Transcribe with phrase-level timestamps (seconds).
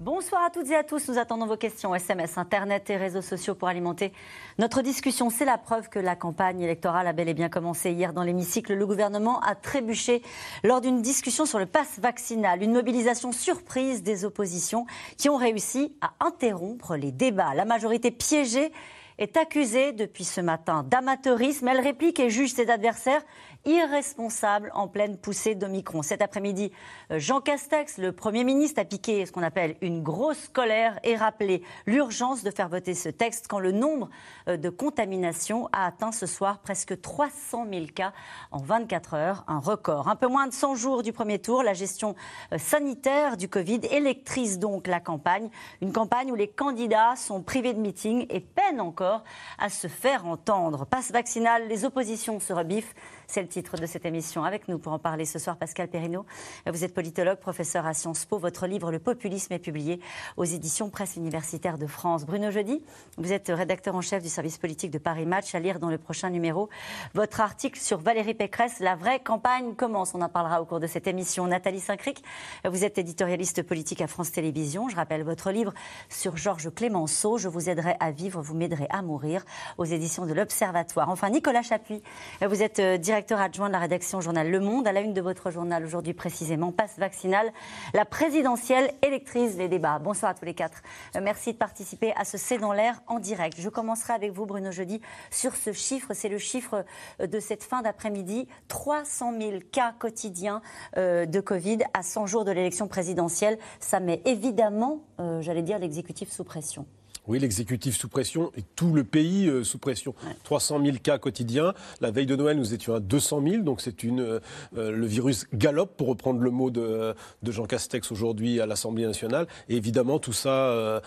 [0.00, 1.08] Bonsoir à toutes et à tous.
[1.08, 4.12] Nous attendons vos questions SMS, Internet et réseaux sociaux pour alimenter
[4.56, 5.28] notre discussion.
[5.28, 8.74] C'est la preuve que la campagne électorale a bel et bien commencé hier dans l'hémicycle.
[8.74, 10.22] Le gouvernement a trébuché
[10.62, 12.62] lors d'une discussion sur le pass vaccinal.
[12.62, 14.86] Une mobilisation surprise des oppositions
[15.16, 17.54] qui ont réussi à interrompre les débats.
[17.56, 18.70] La majorité piégée
[19.18, 21.66] est accusée depuis ce matin d'amateurisme.
[21.66, 23.22] Elle réplique et juge ses adversaires
[23.68, 26.02] irresponsable en pleine poussée d'Omicron.
[26.02, 26.72] Cet après-midi,
[27.10, 31.16] euh, Jean Castex, le Premier ministre, a piqué ce qu'on appelle une grosse colère et
[31.16, 34.08] rappelé l'urgence de faire voter ce texte quand le nombre
[34.48, 38.12] euh, de contaminations a atteint ce soir presque 300 000 cas
[38.52, 40.08] en 24 heures, un record.
[40.08, 42.14] Un peu moins de 100 jours du premier tour, la gestion
[42.52, 45.50] euh, sanitaire du Covid électrise donc la campagne,
[45.82, 49.24] une campagne où les candidats sont privés de meeting et peinent encore
[49.58, 50.86] à se faire entendre.
[50.86, 52.94] Passe vaccinal, les oppositions se rebiffent.
[53.30, 54.42] C'est le titre de cette émission.
[54.42, 56.24] Avec nous pour en parler ce soir, Pascal Perrineau.
[56.66, 58.38] Vous êtes politologue, professeur à Sciences Po.
[58.38, 60.00] Votre livre Le populisme est publié
[60.38, 62.24] aux éditions Presse universitaire de France.
[62.24, 62.82] Bruno Jeudi,
[63.18, 65.54] vous êtes rédacteur en chef du service politique de Paris Match.
[65.54, 66.70] À lire dans le prochain numéro
[67.12, 68.80] votre article sur Valérie Pécresse.
[68.80, 70.14] La vraie campagne commence.
[70.14, 71.46] On en parlera au cours de cette émission.
[71.46, 72.24] Nathalie Saint-Cric,
[72.64, 74.88] vous êtes éditorialiste politique à France Télévisions.
[74.88, 75.74] Je rappelle votre livre
[76.08, 77.36] sur Georges Clémenceau.
[77.36, 79.44] Je vous aiderai à vivre, vous m'aiderez à mourir
[79.76, 81.10] aux éditions de l'Observatoire.
[81.10, 82.02] Enfin, Nicolas Chapuis,
[82.40, 84.86] vous êtes directeur directeur adjoint de la rédaction journal Le Monde.
[84.86, 87.50] À la une de votre journal aujourd'hui précisément, passe vaccinal.
[87.92, 89.98] La présidentielle électrise les débats.
[89.98, 90.82] Bonsoir à tous les quatre.
[91.16, 93.56] Euh, merci de participer à ce C'est dans l'air en direct.
[93.60, 95.00] Je commencerai avec vous, Bruno Jeudi,
[95.32, 96.14] sur ce chiffre.
[96.14, 96.84] C'est le chiffre
[97.20, 98.46] euh, de cette fin d'après-midi.
[98.68, 100.62] 300 000 cas quotidiens
[100.96, 103.58] euh, de Covid à 100 jours de l'élection présidentielle.
[103.80, 105.00] Ça met évidemment,
[105.40, 106.86] j'allais dire, l'exécutif sous pression.
[107.28, 110.14] Oui, l'exécutif sous pression et tout le pays euh, sous pression.
[110.44, 111.74] 300 000 cas quotidiens.
[112.00, 113.62] La veille de Noël, nous étions à 200 000.
[113.64, 114.40] Donc c'est une euh,
[114.78, 119.06] euh, le virus galope, pour reprendre le mot de, de Jean Castex aujourd'hui à l'Assemblée
[119.06, 119.46] nationale.
[119.68, 121.02] Et évidemment, tout ça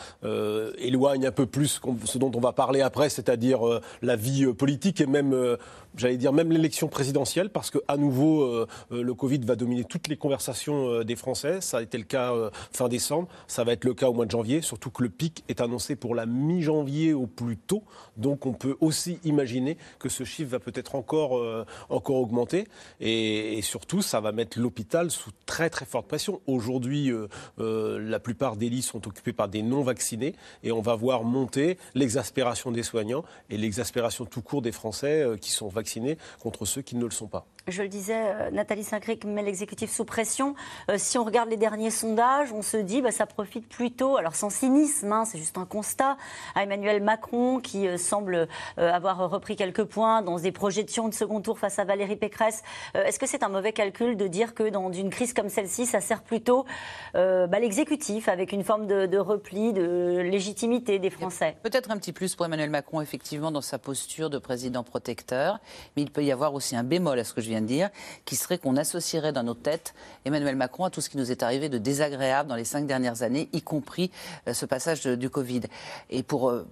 [0.77, 3.61] éloigne un peu plus ce dont on va parler après, c'est-à-dire
[4.01, 5.57] la vie politique et même
[5.95, 9.83] j'allais dire même l'élection présidentielle, parce que à nouveau, euh, euh, le Covid va dominer
[9.83, 11.61] toutes les conversations euh, des Français.
[11.61, 12.31] Ça a été le cas
[12.71, 15.43] fin décembre, ça va être le cas au mois de janvier, surtout que le pic
[15.49, 17.83] est annoncé pour la mi-janvier au plus tôt.
[18.17, 21.41] Donc on peut aussi imaginer que ce chiffre va peut-être encore,
[21.89, 22.67] encore augmenter.
[22.99, 26.41] Et, et, surtout, ça va mettre l'hôpital sous très très forte pression.
[26.47, 27.11] Aujourd'hui,
[27.57, 32.71] la plupart des lits sont occupés par des non-vaccinés et on va voir monter l'exaspération
[32.71, 36.95] des soignants et l'exaspération tout court des Français qui sont vaccinés vaccinés contre ceux qui
[36.95, 37.47] ne le sont pas.
[37.67, 40.55] Je le disais, euh, Nathalie Saint-Cric met l'exécutif sous pression.
[40.89, 44.33] Euh, si on regarde les derniers sondages, on se dit bah, ça profite plutôt, alors
[44.33, 46.17] sans cynisme, hein, c'est juste un constat,
[46.55, 48.47] à Emmanuel Macron qui euh, semble
[48.77, 52.63] avoir repris quelques points dans des projections de second tour face à Valérie Pécresse.
[52.95, 56.01] Est-ce que c'est un mauvais calcul de dire que dans une crise comme celle-ci, ça
[56.01, 56.65] sert plutôt
[57.13, 61.57] bah, l'exécutif avec une forme de, de, repli, de légitimité des Français?
[61.63, 65.59] Peut-être un petit plus pour Emmanuel Macron, effectivement, dans sa posture de président protecteur,
[65.95, 67.89] mais il peut y avoir aussi un bémol à ce que je viens de dire,
[68.25, 69.93] qui serait qu'on associerait dans nos têtes
[70.25, 73.23] Emmanuel Macron à tout ce qui nous est arrivé de désagréable dans les cinq dernières
[73.23, 74.11] années, y compris
[74.47, 75.61] euh, ce passage du Covid.
[76.09, 76.67] Et pour euh,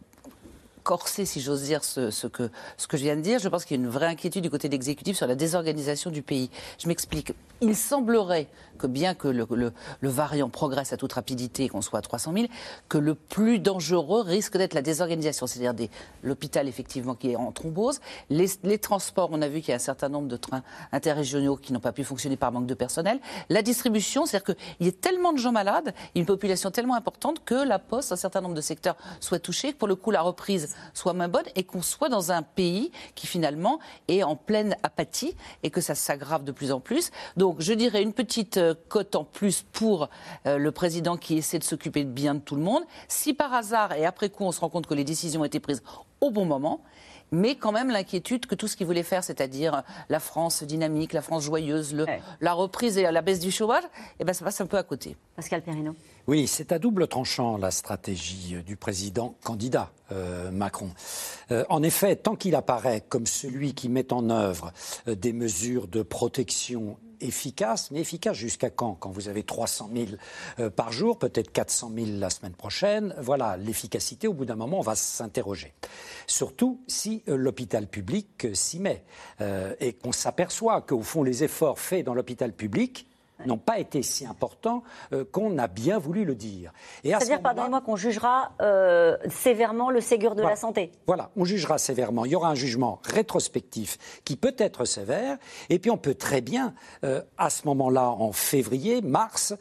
[0.89, 3.77] corser, si j'ose dire, ce, que, ce que je viens de dire, je pense qu'il
[3.77, 6.49] y a une vraie inquiétude du côté de l'exécutif sur la désorganisation du pays.
[6.79, 7.31] Je m'explique.
[7.61, 8.47] Il semblerait
[8.79, 12.45] que bien que le, variant progresse à toute rapidité et qu'on soit à 300 000,
[12.87, 15.89] que le plus dangereux risque d'être la désorganisation, c'est-à-dire
[16.23, 17.99] l'hôpital effectivement qui est en thrombose,
[18.31, 21.71] les, transports, on a vu qu'il y a un certain nombre de trains interrégionaux qui
[21.71, 23.19] n'ont pas pu fonctionner par manque de personnel,
[23.49, 27.55] la distribution, c'est-à-dire qu'il y a tellement de gens malades, une population tellement importante que
[27.55, 31.13] la poste, un certain nombre de secteurs soit touchés, pour le coup la reprise soit
[31.13, 35.69] moins bonne et qu'on soit dans un pays qui finalement est en pleine apathie et
[35.69, 37.11] que ça s'aggrave de plus en plus.
[37.37, 40.09] Donc je dirais une petite euh, cote en plus pour
[40.45, 42.83] euh, le président qui essaie de s'occuper bien de tout le monde.
[43.07, 45.59] Si par hasard, et après coup, on se rend compte que les décisions ont été
[45.59, 45.83] prises
[46.21, 46.81] au bon moment,
[47.31, 51.21] mais quand même l'inquiétude que tout ce qu'il voulait faire, c'est-à-dire la France dynamique, la
[51.21, 51.95] France joyeuse,
[52.41, 53.83] la reprise et la baisse du chômage,
[54.19, 55.15] eh ben, ça passe un peu à côté.
[55.35, 55.95] Pascal Perrino.
[56.27, 59.91] Oui, c'est à double tranchant la stratégie euh, du président candidat
[60.51, 60.89] Macron.
[61.69, 64.73] en effet, tant qu'il apparaît comme celui qui met en œuvre
[65.05, 68.95] des mesures de protection efficace, mais efficace jusqu'à quand?
[68.95, 70.07] Quand vous avez 300 000
[70.59, 74.79] euh, par jour, peut-être 400 000 la semaine prochaine, voilà, l'efficacité, au bout d'un moment,
[74.79, 75.73] on va s'interroger.
[76.27, 79.03] Surtout si euh, l'hôpital public euh, s'y met
[79.79, 83.08] et qu'on s'aperçoit qu'au fond, les efforts faits dans l'hôpital public
[83.45, 84.83] n'ont pas été si importants
[85.13, 86.71] euh, qu'on a bien voulu le dire.
[87.03, 90.91] C'est-à-dire, pardonnez-moi, qu'on jugera euh, sévèrement le Ségur de la santé.
[91.07, 92.25] Voilà, on jugera sévèrement.
[92.25, 95.37] Il y aura un jugement rétrospectif qui peut être sévère,
[95.69, 99.53] et puis on peut très bien, euh, à ce moment-là, en février, mars,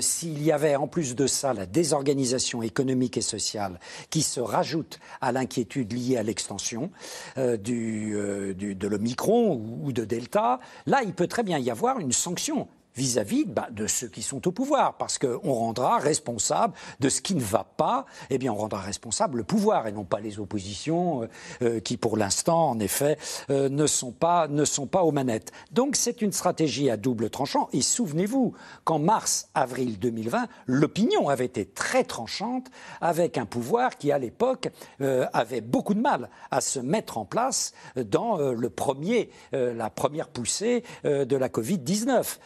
[0.00, 3.78] s'il y avait en plus de ça la désorganisation économique et sociale
[4.10, 6.90] qui se rajoute à l'inquiétude liée à l'extension
[7.36, 8.12] du,
[8.54, 13.44] de l'Omicron ou de Delta, là, il peut très bien y avoir une sanction vis-à-vis
[13.44, 17.40] bah, de ceux qui sont au pouvoir, parce qu'on rendra responsable de ce qui ne
[17.40, 21.26] va pas, eh bien on rendra responsable le pouvoir et non pas les oppositions euh,
[21.62, 23.18] euh, qui pour l'instant en effet
[23.50, 25.52] euh, ne, sont pas, ne sont pas aux manettes.
[25.72, 27.68] Donc c'est une stratégie à double tranchant.
[27.72, 28.54] Et souvenez-vous
[28.84, 32.66] qu'en mars-avril 2020, l'opinion avait été très tranchante
[33.00, 34.70] avec un pouvoir qui à l'époque
[35.00, 40.82] avait beaucoup de mal à se mettre en place dans le premier, la première poussée
[41.04, 42.38] de la Covid-19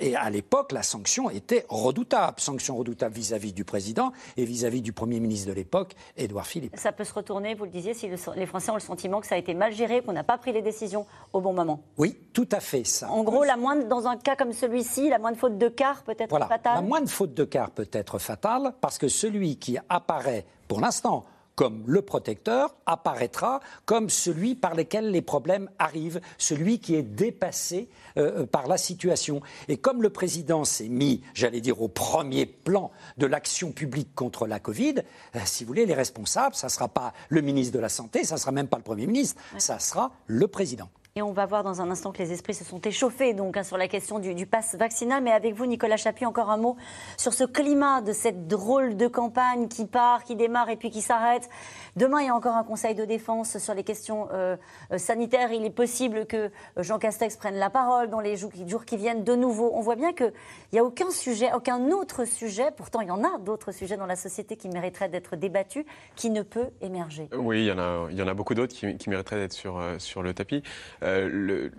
[0.00, 2.40] et à l'époque, la sanction était redoutable.
[2.40, 6.76] Sanction redoutable vis-à-vis du président et vis-à-vis du Premier ministre de l'époque, Édouard Philippe.
[6.76, 9.34] Ça peut se retourner, vous le disiez, si les Français ont le sentiment que ça
[9.34, 11.82] a été mal géré, qu'on n'a pas pris les décisions au bon moment.
[11.98, 13.10] Oui, tout à fait ça.
[13.10, 16.16] En gros, la moindre, dans un cas comme celui-ci, la moindre faute de quart peut
[16.18, 16.46] être voilà.
[16.46, 16.74] fatale.
[16.74, 21.24] La moindre faute de quart peut être fatale parce que celui qui apparaît, pour l'instant,
[21.56, 27.88] comme le protecteur apparaîtra comme celui par lequel les problèmes arrivent, celui qui est dépassé
[28.18, 29.40] euh, euh, par la situation.
[29.68, 34.46] Et comme le président s'est mis, j'allais dire, au premier plan de l'action publique contre
[34.46, 34.96] la Covid,
[35.34, 38.24] euh, si vous voulez, les responsables, ça ne sera pas le ministre de la Santé,
[38.24, 40.90] ça ne sera même pas le Premier ministre, ça sera le président.
[41.18, 43.62] Et on va voir dans un instant que les esprits se sont échauffés donc hein,
[43.62, 45.22] sur la question du, du pass vaccinal.
[45.22, 46.76] Mais avec vous, Nicolas Chapuis, encore un mot
[47.16, 51.00] sur ce climat de cette drôle de campagne qui part, qui démarre et puis qui
[51.00, 51.48] s'arrête.
[51.96, 54.58] Demain, il y a encore un conseil de défense sur les questions euh,
[54.92, 55.52] euh, sanitaires.
[55.52, 58.52] Il est possible que Jean Castex prenne la parole dans les jours,
[58.84, 59.70] qui viennent de nouveau.
[59.72, 60.34] On voit bien qu'il
[60.74, 64.04] n'y a aucun sujet, aucun autre sujet, pourtant il y en a d'autres sujets dans
[64.04, 67.30] la société qui mériteraient d'être débattus, qui ne peut émerger.
[67.34, 70.62] Oui, il y en a, beaucoup d'autres qui, mériteraient d'être euh, sur le tapis.
[71.06, 71.70] Le,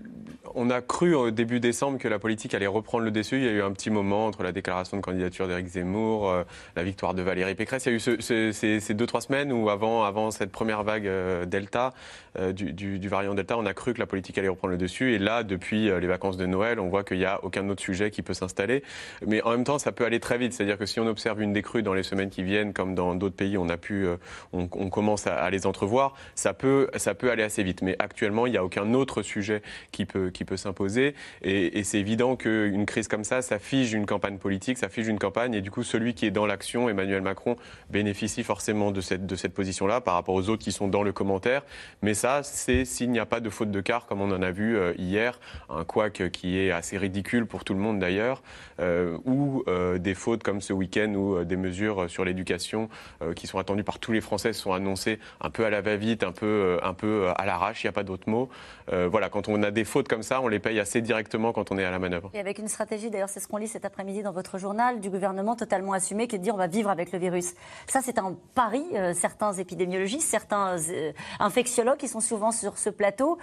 [0.55, 3.37] on a cru au début décembre que la politique allait reprendre le dessus.
[3.37, 6.33] Il y a eu un petit moment entre la déclaration de candidature d'Éric Zemmour,
[6.75, 7.85] la victoire de Valérie Pécresse.
[7.85, 11.45] Il y a eu ce, ces, deux, trois semaines où avant cette première vague euh,
[11.45, 11.93] Delta,
[12.39, 15.13] euh, du, variant Delta, on a cru que la politique allait reprendre le dessus.
[15.13, 17.81] Et là, depuis euh, les vacances de Noël, on voit qu'il n'y a aucun autre
[17.81, 18.83] sujet qui peut s'installer.
[19.25, 20.53] Mais en même temps, ça peut aller très vite.
[20.53, 23.35] C'est-à-dire que si on observe une décrue dans les semaines qui viennent, comme dans d'autres
[23.35, 24.07] pays, on a pu,
[24.53, 26.89] on, commence à, les entrevoir, ça peut
[27.31, 27.81] aller assez vite.
[27.81, 29.61] Mais actuellement, il n'y a aucun autre sujet
[29.91, 31.15] qui peut, s'imposer.
[31.41, 35.19] Et, c'est évident qu'une crise comme ça, ça fige une campagne politique, ça fige une
[35.19, 35.53] campagne.
[35.53, 37.55] Et du coup, celui qui est dans l'action, Emmanuel Macron,
[37.89, 41.63] bénéficie forcément de cette, position-là par rapport aux autres qui sont dans le commentaire.
[42.01, 44.51] Mais ça, c'est s'il n'y a pas de faute de quart, comme on en a
[44.51, 48.41] vu euh, hier, un couac qui est assez ridicule pour tout le monde d'ailleurs,
[48.79, 52.89] euh, ou euh, des fautes comme ce week-end où des mesures sur l'éducation
[53.35, 56.31] qui sont attendues par tous les Français sont annoncées un peu à la va-vite, un
[56.31, 58.49] peu à l'arrache, il n'y a pas d'autre mot.
[59.05, 61.77] Voilà, quand on a des fautes comme ça, on les paye assez directement quand on
[61.77, 62.31] est à la manœuvre.
[62.33, 65.09] Et avec une stratégie, d'ailleurs, c'est ce qu'on lit cet après-midi dans votre journal, du
[65.09, 67.53] gouvernement totalement assumé, qui est de dire on va vivre avec le virus.
[67.87, 68.83] Ça, c'est un pari.
[69.13, 73.37] certains épidémiologistes certains euh, infectiologues qui sont souvent sur ce plateau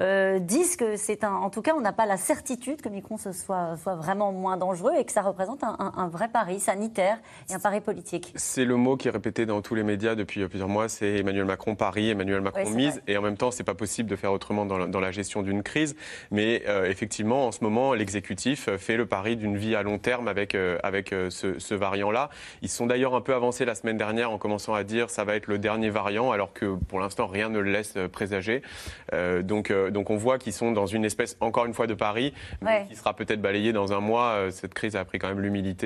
[0.00, 1.34] euh, disent que c'est un.
[1.34, 4.94] En tout cas, on n'a pas la certitude que Micron soit, soit vraiment moins dangereux
[4.98, 7.18] et que ça représente un, vrai pari sanitaire
[7.48, 8.32] et un pari politique.
[8.36, 11.44] C'est le mot qui est répété dans tous les médias depuis plusieurs mois c'est Emmanuel
[11.44, 13.02] Macron pari, Emmanuel Macron mise.
[13.06, 15.96] Et en même temps, c'est pas possible de faire autrement dans la, gestion d'une crise.
[16.30, 20.28] Mais euh, effectivement, en ce moment, l'exécutif fait le pari d'une vie à long terme
[20.28, 22.30] avec, avec ce, ce variant-là.
[22.62, 25.34] Ils sont d'ailleurs un peu avancés la semaine dernière en commençant à dire ça va
[25.34, 28.62] être le dernier variant, alors que pour l'instant, rien ne le laisse présager.
[29.12, 31.94] Euh, donc, euh, donc on voit qu'ils sont dans une espèce, encore une fois, de
[31.94, 34.30] Paris, mais qui sera peut-être balayée dans un mois.
[34.30, 35.80] Euh, cette crise a pris quand même l'humilité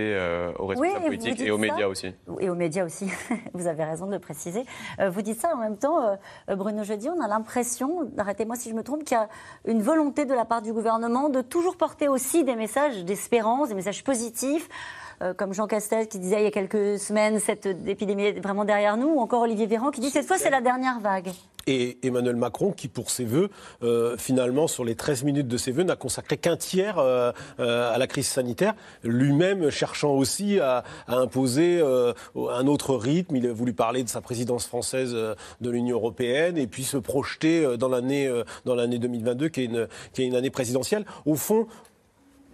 [0.59, 2.15] aux responsables politiques et aux médias aussi.
[2.41, 3.11] Et aux médias aussi,
[3.55, 4.65] vous avez raison de le préciser.
[5.07, 6.19] vous dites ça en même temps,
[6.49, 9.29] Bruno Jeudi, on a l'impression, arrêtez-moi si je me trompe, qu'il y a
[9.67, 13.75] une volonté de la part du gouvernement de toujours porter aussi des messages d'espérance, des
[13.75, 14.69] messages positifs.
[15.23, 18.65] Euh, comme Jean Castel qui disait il y a quelques semaines cette épidémie est vraiment
[18.65, 21.31] derrière nous, ou encore Olivier Véran qui dit cette fois c'est la dernière vague.
[21.67, 23.49] Et Emmanuel Macron qui, pour ses voeux,
[23.83, 27.97] euh, finalement, sur les 13 minutes de ses voeux, n'a consacré qu'un tiers euh, à
[27.97, 33.37] la crise sanitaire, lui-même cherchant aussi à, imposer un autre rythme.
[33.37, 37.79] Il a voulu parler de sa présidence française de l'Union européenne et puis se projeter
[37.79, 38.31] dans l'année
[38.67, 41.07] dans l'année 2022, qui est, une, qui est une année présidentielle.
[41.25, 41.67] Au fond,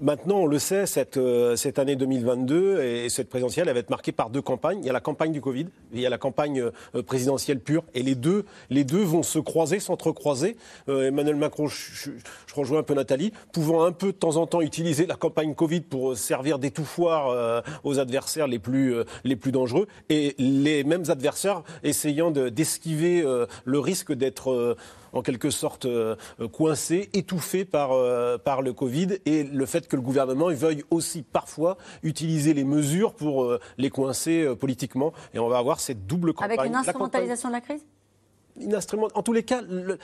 [0.02, 3.90] Maintenant, on le sait, cette, euh, cette année 2022 et cette présidentielle, elle va être
[3.90, 4.78] marquée par deux campagnes.
[4.82, 6.62] Il y a la campagne du Covid, il y a la campagne
[6.94, 7.84] euh, présidentielle pure.
[7.92, 10.56] Et les deux, les deux vont se croiser, s'entrecroiser.
[10.88, 12.12] Euh, Emmanuel Macron, je,
[12.46, 15.54] je, rejoins un peu Nathalie, pouvant un peu de temps en temps utiliser la campagne
[15.54, 19.86] Covid pour servir d'étouffoir aux adversaires les plus, les plus dangereux.
[20.08, 23.22] Et les mêmes adversaires essayant d'esquiver
[23.64, 24.76] le risque d'être
[25.12, 26.16] en quelque sorte euh,
[26.52, 31.22] coincé, étouffé par, euh, par le Covid et le fait que le gouvernement veuille aussi
[31.22, 35.12] parfois utiliser les mesures pour euh, les coincer politiquement.
[35.34, 36.58] Et on va avoir cette double campagne.
[36.58, 37.84] Avec une instrumentalisation de la crise?
[39.14, 39.62] En tous les cas,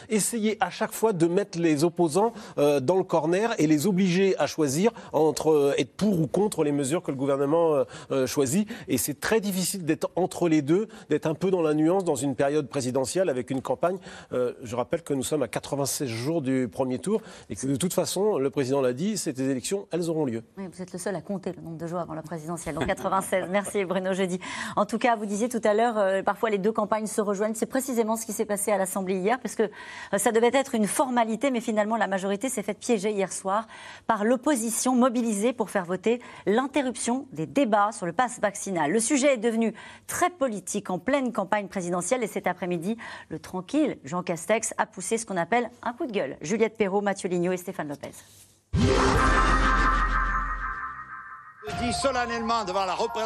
[0.08, 4.36] essayer à chaque fois de mettre les opposants euh, dans le corner et les obliger
[4.38, 8.68] à choisir entre euh, être pour ou contre les mesures que le gouvernement euh, choisit.
[8.88, 12.14] Et c'est très difficile d'être entre les deux, d'être un peu dans la nuance dans
[12.14, 13.98] une période présidentielle avec une campagne.
[14.30, 17.20] je rappelle que nous sommes à 96 jours du premier tour
[17.50, 20.42] et que de toute façon, le président l'a dit, ces élections, elles auront lieu.
[20.56, 22.74] Oui, vous êtes le seul à compter le nombre de jours avant la présidentielle.
[22.74, 23.46] Donc 96.
[23.50, 24.38] Merci Bruno Jeudi.
[24.76, 27.54] En tout cas, vous disiez tout à l'heure, parfois les deux campagnes se rejoignent.
[27.54, 30.74] C'est précisément ce qui s'est passé à l'Assemblée hier, parce que euh, ça devait être
[30.74, 33.66] une formalité, mais finalement la majorité s'est faite piéger hier soir
[34.06, 38.90] par l'opposition mobilisée pour faire voter l'interruption des débats sur le pass vaccinal.
[38.90, 39.74] Le sujet est devenu
[40.06, 42.96] très politique en pleine campagne présidentielle et cet après-midi,
[43.28, 46.36] le tranquille Jean Castex a poussé ce qu'on appelle un coup de gueule.
[46.40, 48.12] Juliette Perrault, Mathieu Lignot et Stéphane Lopez.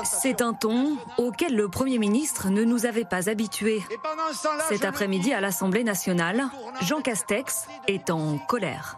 [0.04, 3.82] C'est un ton auquel le Premier ministre ne nous avait pas habitués.
[4.68, 6.44] Cet après-midi à l'Assemblée nationale,
[6.82, 8.96] Jean Castex est en colère.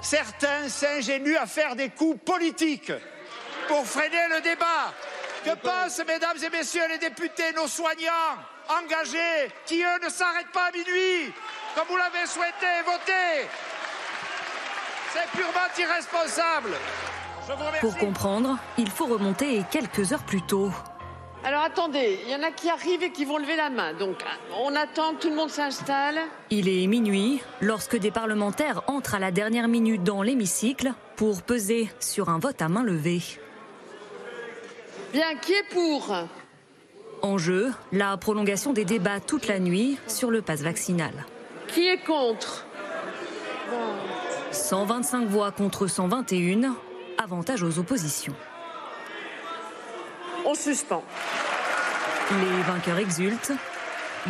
[0.00, 2.92] Certains s'ingénuent à faire des coups politiques
[3.68, 4.92] pour freiner le débat.
[5.44, 8.36] Que pensent, mesdames et messieurs les députés, nos soignants
[8.68, 11.32] engagés, qui eux ne s'arrêtent pas à minuit,
[11.74, 13.48] comme vous l'avez souhaité voter?
[15.12, 16.70] C'est purement irresponsable.
[17.80, 20.70] Pour comprendre, il faut remonter quelques heures plus tôt.
[21.44, 23.92] Alors attendez, il y en a qui arrivent et qui vont lever la main.
[23.92, 24.16] Donc
[24.62, 26.18] on attend que tout le monde s'installe.
[26.48, 31.90] Il est minuit lorsque des parlementaires entrent à la dernière minute dans l'hémicycle pour peser
[32.00, 33.20] sur un vote à main levée.
[35.12, 36.16] Bien, qui est pour?
[37.20, 41.12] En jeu, la prolongation des débats toute la nuit sur le pass vaccinal.
[41.68, 42.66] Qui est contre?
[44.50, 46.74] 125 voix contre 121
[47.18, 48.34] avantage aux oppositions.
[50.46, 51.02] On suspend.
[52.30, 53.52] Les vainqueurs exultent.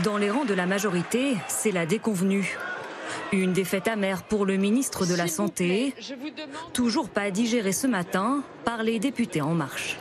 [0.03, 2.57] Dans les rangs de la majorité, c'est la déconvenue.
[3.33, 5.95] Une défaite amère pour le ministre de la Santé,
[6.73, 9.97] toujours pas digérée ce matin par les députés En Marche.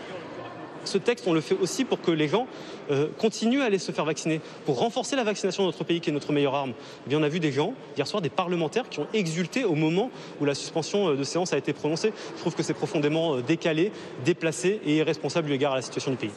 [0.86, 2.48] Ce texte, on le fait aussi pour que les gens
[2.92, 6.10] euh, continuent à aller se faire vacciner, pour renforcer la vaccination de notre pays qui
[6.10, 6.74] est notre meilleure arme.
[7.06, 9.75] Eh bien, on a vu des gens, hier soir, des parlementaires qui ont exulté au
[9.75, 10.12] moment
[10.42, 12.13] où la suspension euh, de séance a été prononcée.
[12.36, 13.92] Je trouve que c'est profondément euh, décalé,
[14.25, 16.32] déplacé et irresponsable eu égard à la situation du pays.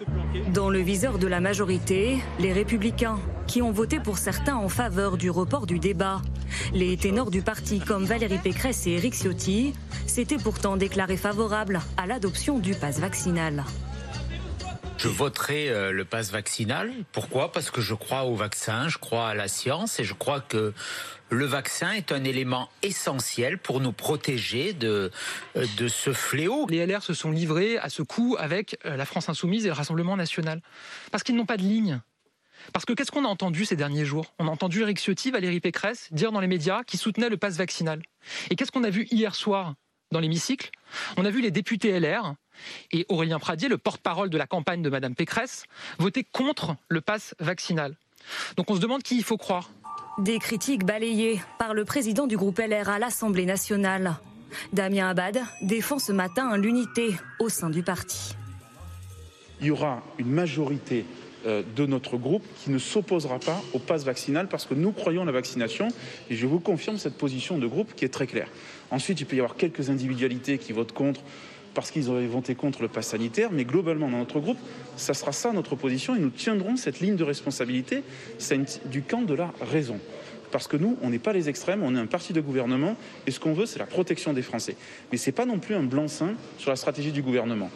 [0.52, 5.16] Dans le viseur de la majorité, les républicains, qui ont voté pour certains en faveur
[5.16, 6.20] du report du débat.
[6.72, 9.72] Les ténors du parti comme Valérie Pécresse et Éric Ciotti
[10.06, 13.64] s'étaient pourtant déclarés favorables à l'adoption du pass vaccinal.
[14.98, 16.90] Je voterai euh, le pass vaccinal.
[17.12, 17.52] Pourquoi?
[17.52, 20.72] Parce que je crois au vaccin, je crois à la science et je crois que
[21.28, 25.10] le vaccin est un élément essentiel pour nous protéger de,
[25.56, 26.66] euh, ce fléau.
[26.70, 29.74] Les LR se sont livrés à ce coup avec euh, la France insoumise et le
[29.74, 30.62] Rassemblement national.
[31.10, 32.00] Parce qu'ils n'ont pas de ligne.
[32.72, 34.34] Parce que qu'est-ce qu'on a entendu ces derniers jours?
[34.38, 37.58] On a entendu Eric Ciotti, Valérie Pécresse dire dans les médias qu'ils soutenaient le pass
[37.58, 38.00] vaccinal.
[38.50, 39.74] Et qu'est-ce qu'on a vu hier soir
[40.10, 40.70] dans l'hémicycle?
[41.18, 42.34] On a vu les députés LR
[42.92, 45.64] et Aurélien Pradier, le porte-parole de la campagne de Madame Pécresse,
[45.98, 47.96] voter contre le pass vaccinal.
[48.56, 49.70] Donc on se demande qui il faut croire.
[50.18, 54.16] Des critiques balayées par le président du groupe LR à l'Assemblée nationale.
[54.72, 58.34] Damien Abad défend ce matin l'unité au sein du parti.
[59.60, 61.04] Il y aura une majorité
[61.46, 65.24] euh, de notre groupe qui ne s'opposera pas au pass vaccinal parce que nous croyons
[65.24, 65.88] la vaccination
[66.28, 68.48] et je vous confirme cette position de groupe qui est très claire.
[68.90, 71.20] Ensuite, il peut y avoir quelques individualités qui votent contre
[71.76, 74.56] parce qu'ils ont voté contre le pass sanitaire, mais globalement, dans notre groupe,
[74.96, 78.02] ça sera ça notre position et nous tiendrons cette ligne de responsabilité
[78.86, 80.00] du camp de la raison.
[80.50, 83.30] Parce que nous, on n'est pas les extrêmes, on est un parti de gouvernement et
[83.30, 84.74] ce qu'on veut, c'est la protection des Français.
[85.12, 87.68] Mais ce n'est pas non plus un blanc-seing sur la stratégie du gouvernement.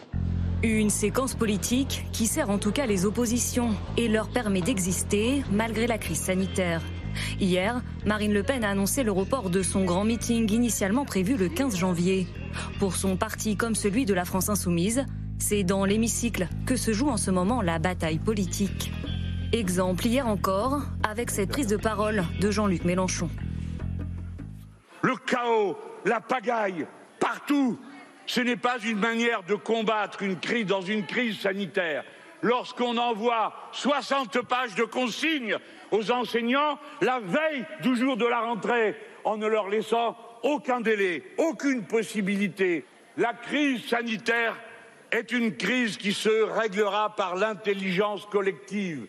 [0.62, 5.87] Une séquence politique qui sert en tout cas les oppositions et leur permet d'exister malgré
[5.87, 6.80] la crise sanitaire.
[7.40, 11.49] Hier, Marine Le Pen a annoncé le report de son grand meeting initialement prévu le
[11.49, 12.26] 15 janvier.
[12.79, 15.05] Pour son parti comme celui de la France insoumise,
[15.38, 18.93] c'est dans l'hémicycle que se joue en ce moment la bataille politique.
[19.52, 23.29] Exemple hier encore avec cette prise de parole de Jean-Luc Mélenchon.
[25.02, 26.87] Le chaos, la pagaille,
[27.19, 27.79] partout.
[28.26, 32.05] Ce n'est pas une manière de combattre une crise dans une crise sanitaire.
[32.42, 35.56] Lorsqu'on envoie 60 pages de consignes
[35.90, 41.23] aux enseignants la veille du jour de la rentrée, en ne leur laissant aucun délai,
[41.37, 42.85] aucune possibilité.
[43.16, 44.56] La crise sanitaire
[45.11, 49.06] est une crise qui se réglera par l'intelligence collective,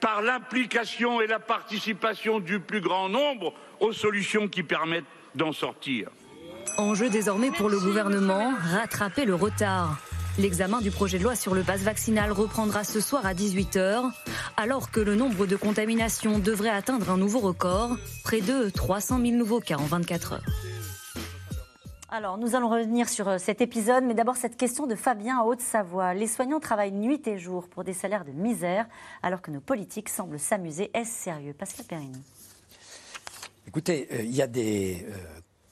[0.00, 6.10] par l'implication et la participation du plus grand nombre aux solutions qui permettent d'en sortir.
[6.76, 10.03] Enjeu désormais pour le gouvernement, rattraper le retard.
[10.36, 14.10] L'examen du projet de loi sur le passe vaccinal reprendra ce soir à 18h,
[14.56, 19.36] alors que le nombre de contaminations devrait atteindre un nouveau record, près de 300 000
[19.36, 20.46] nouveaux cas en 24 heures.
[22.10, 25.44] Alors, nous allons revenir sur euh, cet épisode, mais d'abord cette question de Fabien à
[25.44, 26.14] Haute-Savoie.
[26.14, 28.86] Les soignants travaillent nuit et jour pour des salaires de misère,
[29.22, 30.90] alors que nos politiques semblent s'amuser.
[30.94, 31.54] Est-ce sérieux?
[31.56, 32.22] Pascal Perrini.
[33.66, 35.16] Écoutez, euh, il y a des euh,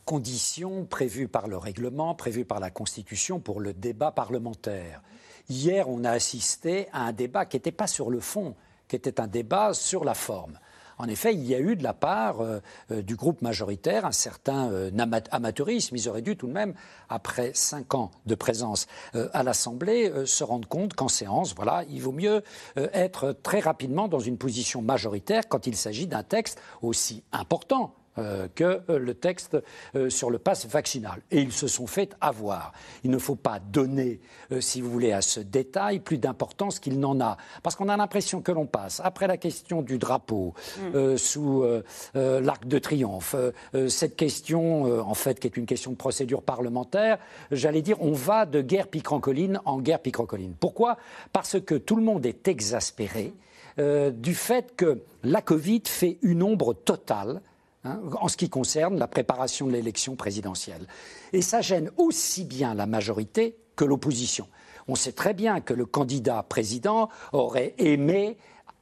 [0.04, 5.02] conditions prévues par le règlement, prévues par la Constitution pour le débat parlementaire.
[5.48, 8.54] Hier, on a assisté à un débat qui n'était pas sur le fond,
[8.88, 10.58] qui était un débat sur la forme.
[10.98, 14.12] En effet, il y a eu de la part euh, euh, du groupe majoritaire un
[14.12, 14.90] certain euh,
[15.30, 15.96] amateurisme.
[15.96, 16.74] Ils auraient dû tout de même,
[17.08, 22.12] après cinq ans de présence à l'Assemblée, se rendre compte qu'en séance, voilà, il vaut
[22.12, 22.42] mieux
[22.76, 28.82] être très rapidement dans une position majoritaire quand il s'agit d'un texte aussi important que
[28.90, 29.56] euh, le texte
[29.96, 31.22] euh, sur le pass vaccinal.
[31.30, 32.72] Et ils se sont fait avoir.
[33.04, 34.20] Il ne faut pas donner,
[34.60, 37.36] si vous voulez, à ce détail plus d'importance qu'il n'en a.
[37.62, 41.16] Parce qu'on a l'impression que l'on passe, après la question du drapeau, mm.
[41.16, 41.64] sous
[42.14, 43.34] l'arc de triomphe,
[43.88, 47.18] cette question, en fait, qui est une question de procédure parlementaire,
[47.50, 50.54] j'allais dire, on va de guerre picrancoline en guerre picrancoline.
[50.58, 50.96] Pourquoi?
[51.32, 53.32] Parce que tout le monde est exaspéré.
[53.78, 57.40] du fait que la Covid fait une ombre totale
[57.84, 60.86] Hein, en ce qui concerne la préparation de l'élection présidentielle.
[61.32, 64.46] Et ça gêne aussi bien la majorité que l'opposition.
[64.86, 68.36] On sait très bien que le candidat président aurait aimé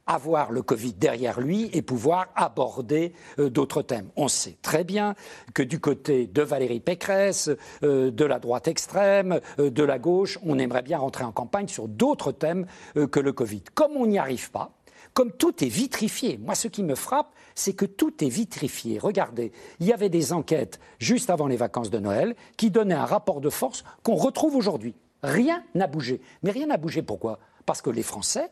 [0.05, 4.09] avoir le Covid derrière lui et pouvoir aborder euh, d'autres thèmes.
[4.15, 5.15] On sait très bien
[5.55, 7.49] que du côté de Valérie Pécresse,
[7.81, 11.67] euh, de la droite extrême, euh, de la gauche, on aimerait bien rentrer en campagne
[11.67, 13.63] sur d'autres thèmes que le Covid.
[13.73, 14.77] Comme on n'y arrive pas,
[15.13, 18.99] comme tout est vitrifié, moi ce qui me frappe, c'est que tout est vitrifié.
[18.99, 23.05] Regardez, il y avait des enquêtes juste avant les vacances de Noël qui donnaient un
[23.05, 24.95] rapport de force qu'on retrouve aujourd'hui.
[25.23, 26.21] Rien n'a bougé.
[26.43, 27.39] Mais rien n'a bougé pourquoi?
[27.65, 28.49] Parce que les Français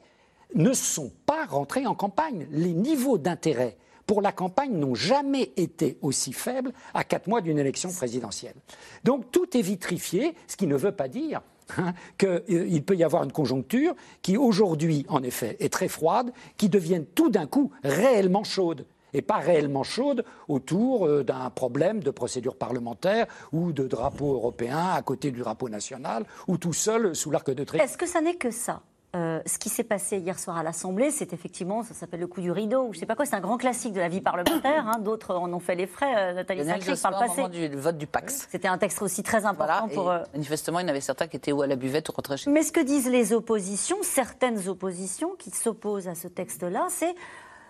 [0.56, 2.48] ne sont pas rentrés en campagne.
[2.52, 7.60] Les niveaux d'intérêt pour la campagne n'ont jamais été aussi faibles à quatre mois d'une
[7.60, 8.56] élection présidentielle.
[9.04, 11.42] Donc tout est vitrifié, ce qui ne veut pas dire
[11.78, 16.68] Hein, qu'il peut y avoir une conjoncture qui aujourd'hui, en effet, est très froide, qui
[16.68, 22.12] devienne tout d'un coup réellement chaude et pas réellement chaude autour euh, d'un problème de
[22.12, 27.32] procédure parlementaire ou de drapeau européen à côté du drapeau national ou tout seul sous
[27.32, 27.86] l'arc de triomphe.
[27.86, 28.82] Est-ce que ça n'est que ça?
[29.16, 32.42] Euh, ce qui s'est passé hier soir à l'Assemblée, c'est effectivement, ça s'appelle le coup
[32.42, 34.88] du rideau, ou je sais pas quoi, c'est un grand classique de la vie parlementaire.
[34.88, 37.50] Hein, D'autres en ont fait les frais, euh, Nathalie Sacré, par le passé.
[37.50, 38.48] du vote du Pax.
[38.52, 40.12] C'était un texte aussi très important pour.
[40.12, 42.38] Euh, manifestement, il y en avait certains qui étaient ou à la buvette ou rentrés
[42.38, 47.16] chez Mais ce que disent les oppositions, certaines oppositions qui s'opposent à ce texte-là, c'est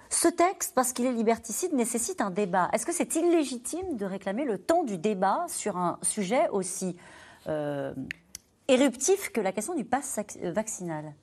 [0.09, 2.69] ce texte, parce qu'il est liberticide, nécessite un débat.
[2.73, 6.97] Est-ce que c'est illégitime de réclamer le temps du débat sur un sujet aussi
[8.69, 11.13] éruptif que la question du pass vaccinal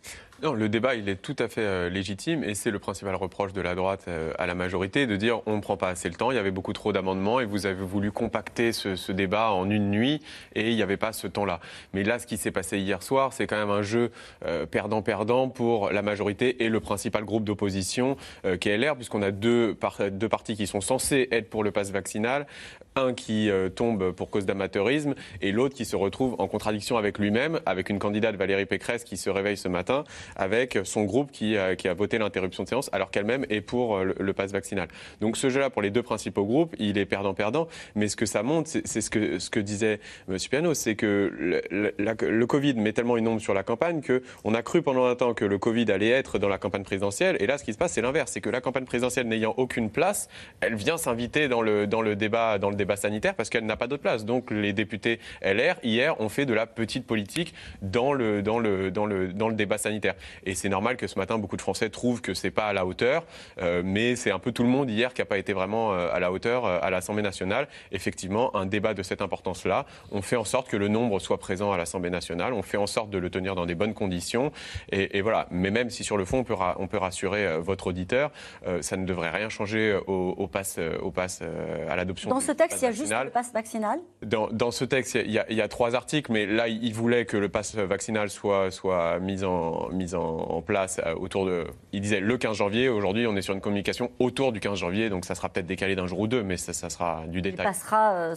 [0.42, 3.54] non, le débat, il est tout à fait euh, légitime et c'est le principal reproche
[3.54, 6.14] de la droite euh, à la majorité de dire on ne prend pas assez le
[6.14, 9.70] temps, il y avait beaucoup trop d'amendements et vous avez voulu compacter ce, débat en
[9.70, 10.20] une nuit
[10.54, 11.60] et il n'y avait pas ce temps-là.
[11.94, 14.10] Mais là, ce qui s'est passé hier soir, c'est quand même un jeu
[14.44, 18.18] euh, perdant-perdant pour la majorité et le principal groupe d'opposition
[18.60, 19.76] qui est LR, puisqu'on a deux,
[20.12, 22.46] deux partis qui sont censés être pour le pass vaccinal,
[22.94, 27.60] un qui tombe pour cause d'amateurisme et l'autre qui se retrouve en contradiction avec lui-même,
[27.66, 31.76] avec une candidate Valérie Pécresse qui se réveille ce matin avec son groupe qui, a,
[31.76, 34.88] qui a voté l'interruption de séance, alors qu'elle-même est pour euh, le, pass vaccinal.
[35.20, 37.68] Donc ce jeu-là, pour les deux principaux groupes, il est perdant-perdant.
[37.94, 40.36] Mais ce que ça montre, c'est ce que, ce que disait M.
[40.50, 44.62] Piano, c'est que le, le, Covid met tellement une ombre sur la campagne qu'on a
[44.62, 47.36] cru pendant un temps que le Covid allait être dans la campagne présidentielle.
[47.40, 48.32] Et là, ce qui se passe, c'est l'inverse.
[48.32, 50.28] C'est que la campagne présidentielle n'ayant aucune place,
[50.60, 53.76] elle vient s'inviter dans le, dans, le débat, dans le débat sanitaire parce qu'elle n'a
[53.76, 54.24] pas d'autre place.
[54.24, 58.90] Donc les députés LR, hier, ont fait de la petite politique dans le, dans le,
[58.90, 60.14] dans le, dans le débat sanitaire.
[60.44, 62.86] Et c'est normal que ce matin, beaucoup de Français trouvent que c'est pas à la
[62.86, 63.24] hauteur,
[63.60, 66.08] euh, mais c'est un peu tout le monde hier qui n'a pas été vraiment euh,
[66.12, 67.68] à la hauteur euh, à l'Assemblée nationale.
[67.92, 71.72] Effectivement, un débat de cette importance-là, on fait en sorte que le nombre soit présent
[71.72, 74.52] à l'Assemblée nationale, on fait en sorte de le tenir dans des bonnes conditions.
[74.92, 75.46] Et, et voilà.
[75.50, 78.30] Mais même si sur le fond, on peut, ra- on peut rassurer votre auditeur,
[78.66, 82.30] euh, ça ne devrait rien changer au, au pass, au pass euh, à l'adoption.
[82.30, 83.98] Dans ce texte, pass il y a juste le passe vaccinal?
[84.22, 86.92] Dans, dans ce texte, il y, a, il y a trois articles, mais là, il
[86.94, 91.46] voulait que le pass vaccinal soit, soit mis, en, mis en, en place euh, autour
[91.46, 91.66] de.
[91.92, 92.88] Il disait le 15 janvier.
[92.88, 95.96] Aujourd'hui, on est sur une communication autour du 15 janvier, donc ça sera peut-être décalé
[95.96, 97.66] d'un jour ou deux, mais ça, ça sera du Il détail.
[97.66, 98.34] passera euh,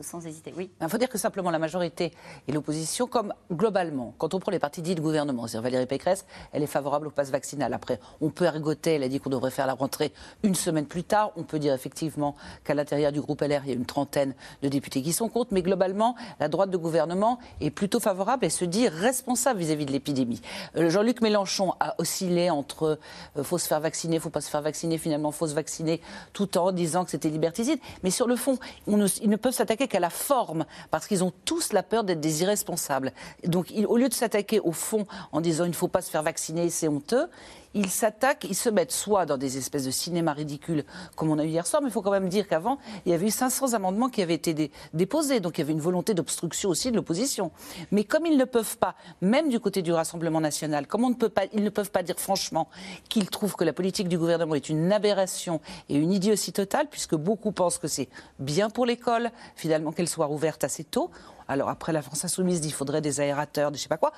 [0.00, 0.52] sans hésiter.
[0.56, 0.70] Oui.
[0.80, 2.12] Il faut dire que simplement la majorité
[2.48, 6.26] et l'opposition, comme globalement, quand on prend les partis dits de gouvernement, c'est-à-dire Valérie Pécresse,
[6.52, 7.72] elle est favorable au pass vaccinal.
[7.74, 11.04] Après, on peut ergoter, elle a dit qu'on devrait faire la rentrée une semaine plus
[11.04, 11.32] tard.
[11.36, 14.68] On peut dire effectivement qu'à l'intérieur du groupe LR, il y a une trentaine de
[14.68, 18.64] députés qui sont contre, mais globalement, la droite de gouvernement est plutôt favorable et se
[18.64, 20.40] dit responsable vis-à-vis de l'épidémie.
[20.76, 22.98] Euh, Jean-Luc Mélenchon a oscillé entre
[23.38, 26.02] euh, faut se faire vacciner, faut pas se faire vacciner, finalement faut se vacciner,
[26.34, 27.78] tout en disant que c'était liberticide.
[28.02, 31.72] Mais sur le fond, ils ne peuvent s'attaquer qu'à la forme, parce qu'ils ont tous
[31.72, 33.14] la peur d'être des irresponsables.
[33.46, 36.22] Donc, au lieu de s'attaquer au fond en disant il ne faut pas se faire
[36.22, 37.28] vacciner, c'est honteux,
[37.74, 40.84] ils s'attaquent, ils se mettent soit dans des espèces de cinéma ridicules,
[41.16, 43.14] comme on a eu hier soir, mais il faut quand même dire qu'avant, il y
[43.14, 46.14] avait eu 500 amendements qui avaient été dé- déposés, donc il y avait une volonté
[46.14, 47.52] d'obstruction aussi de l'opposition.
[47.92, 51.14] Mais comme ils ne peuvent pas, même du côté du Rassemblement national, comme
[51.52, 52.68] ils ne peuvent pas dire franchement
[53.08, 57.14] qu'ils trouvent que la politique du gouvernement est une aberration et une idiotie totale, puisque
[57.14, 61.10] beaucoup pensent que c'est bien pour l'école, finalement, qu'elle soit ouverte assez tôt.
[61.48, 64.12] Alors après, la France Insoumise dit qu'il faudrait des aérateurs, des je sais pas quoi.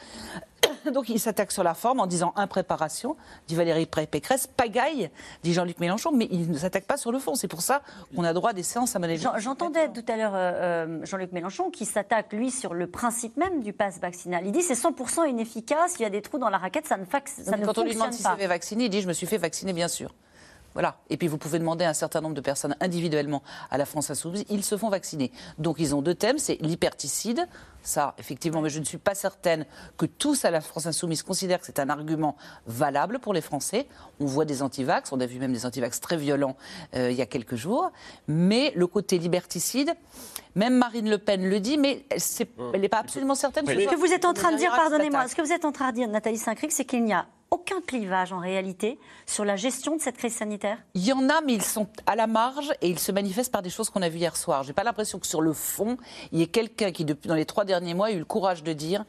[0.92, 3.16] Donc il s'attaque sur la forme en disant impréparation,
[3.47, 5.11] dit Valérie Pécresse, pagaille,
[5.42, 7.35] dit Jean-Luc Mélenchon, mais il ne s'attaque pas sur le fond.
[7.35, 7.83] C'est pour ça
[8.16, 11.33] qu'on a droit à des séances à J'en- J'entendais tout à l'heure euh, euh, Jean-Luc
[11.33, 14.45] Mélenchon qui s'attaque, lui, sur le principe même du pass vaccinal.
[14.47, 17.05] Il dit c'est 100% inefficace, il y a des trous dans la raquette, ça ne,
[17.05, 19.27] ça ne quand on lui demande s'il s'est fait vacciner, il dit Je me suis
[19.27, 20.14] fait vacciner, bien sûr.
[20.74, 20.96] Voilà.
[21.11, 24.11] Et puis vous pouvez demander à un certain nombre de personnes individuellement à la France
[24.11, 25.32] Insoumise, ils se font vacciner.
[25.58, 27.46] Donc ils ont deux thèmes, c'est l'hyperticide,
[27.82, 31.61] ça effectivement, mais je ne suis pas certaine que tous à la France Insoumise considèrent
[31.61, 33.87] que c'est un argument valable pour les Français.
[34.20, 36.56] On voit des antivax, on a vu même des antivax très violents
[36.94, 37.90] euh, il y a quelques jours,
[38.28, 39.94] mais le côté liberticide,
[40.54, 42.04] même Marine Le Pen le dit, mais
[42.72, 43.66] elle n'est pas absolument certaine.
[43.66, 45.90] Ce que vous êtes en train de dire, pardonnez-moi, ce que vous êtes en train
[45.90, 49.94] de dire, Nathalie Saint-Cric, c'est qu'il n'y a aucun clivage en réalité sur la gestion
[49.96, 52.88] de cette crise sanitaire Il y en a, mais ils sont à la marge et
[52.88, 54.62] ils se manifestent par des choses qu'on a vues hier soir.
[54.62, 55.98] J'ai pas l'impression que sur le fond,
[56.32, 58.62] il y ait quelqu'un qui, depuis dans les trois derniers mois, a eu le courage
[58.62, 59.04] de dire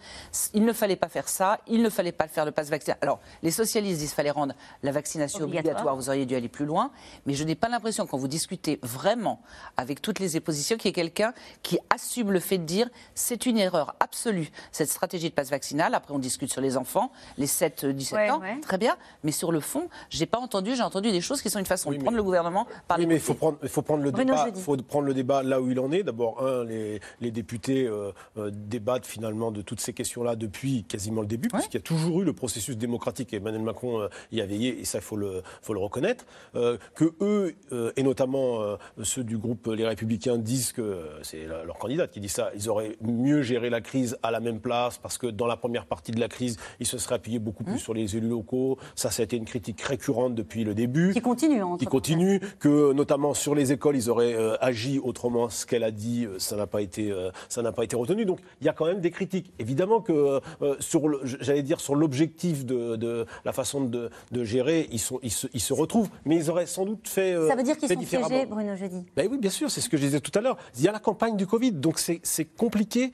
[0.53, 2.97] il ne fallait pas faire ça, il ne fallait pas faire le passe vaccinal.
[3.01, 4.53] Alors, les socialistes disent qu'il fallait rendre
[4.83, 5.75] la vaccination Obligatoire.
[5.75, 5.95] obligatoire.
[5.95, 6.91] vous auriez dû aller plus loin,
[7.25, 9.41] mais je n'ai pas l'impression, quand vous discutez vraiment
[9.77, 13.45] avec toutes les oppositions, qu'il y ait quelqu'un qui assume le fait de dire c'est
[13.45, 15.95] une erreur absolue, cette stratégie de passe vaccinal.
[15.95, 18.59] Après, on discute sur les enfants, les 7-17 Ouais, ans, ouais.
[18.61, 21.59] très bien, mais sur le fond, j'ai pas entendu, j'ai entendu des choses qui sont
[21.59, 23.81] une façon de prendre le gouvernement par Oui, les mais il faut prendre, il faut
[23.81, 24.45] prendre le Bruno débat.
[24.45, 24.61] Jeudi.
[24.61, 26.03] faut prendre le débat là où il en est.
[26.03, 31.21] D'abord, un, les, les députés euh, euh, débattent finalement de toutes ces questions-là depuis quasiment
[31.21, 33.33] le début, puisqu'il y a toujours eu le processus démocratique.
[33.33, 36.25] et Emmanuel Macron euh, y a veillé, et ça, il faut le, faut le reconnaître.
[36.55, 41.45] Euh, que eux, euh, et notamment euh, ceux du groupe Les Républicains, disent que c'est
[41.45, 42.51] leur candidate qui dit ça.
[42.55, 45.85] Ils auraient mieux géré la crise à la même place, parce que dans la première
[45.85, 48.77] partie de la crise, ils se seraient appuyés beaucoup plus sur les élus locaux.
[48.95, 51.13] Ça, ça a été une critique récurrente depuis le début.
[51.13, 55.49] Qui continue, hein, Qui continue, que notamment sur les écoles, ils auraient euh, agi autrement.
[55.49, 58.25] Ce qu'elle a dit, euh, ça n'a pas été, euh, ça n'a pas été retenu.
[58.25, 59.51] Donc, il y a quand même des critiques.
[59.59, 64.43] Évidemment que euh, sur, le- j'allais dire, sur l'objectif de, de la façon de, de
[64.43, 67.35] gérer, ils, sont, ils, se, ils se retrouvent, mais ils auraient sans doute fait.
[67.47, 69.97] Ça veut dire qu'ils sont piégés, Bruno Jeudi Ben oui, bien sûr, c'est ce que
[69.97, 70.57] je disais tout à l'heure.
[70.77, 73.11] Il y a la campagne du Covid, donc c'est c'est compliqué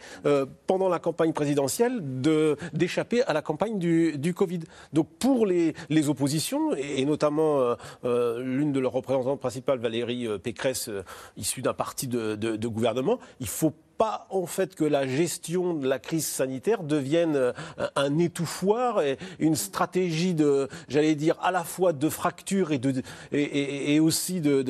[0.68, 4.60] pendant la campagne présidentielle de- d'échapper à la campagne du, du Covid.
[4.94, 5.74] Donc pour les,
[6.10, 10.90] oppositions, et, notamment euh, euh, l'une de leurs représentantes principales, Valérie euh, Pécresse,
[11.38, 16.00] issue d'un parti de, gouvernement, il faut pas en fait que la gestion de la
[16.00, 17.54] crise sanitaire devienne
[17.96, 23.02] un, étouffoir et une stratégie de, j'allais dire, à la fois de fracture et, de,
[23.34, 24.62] et, aussi de,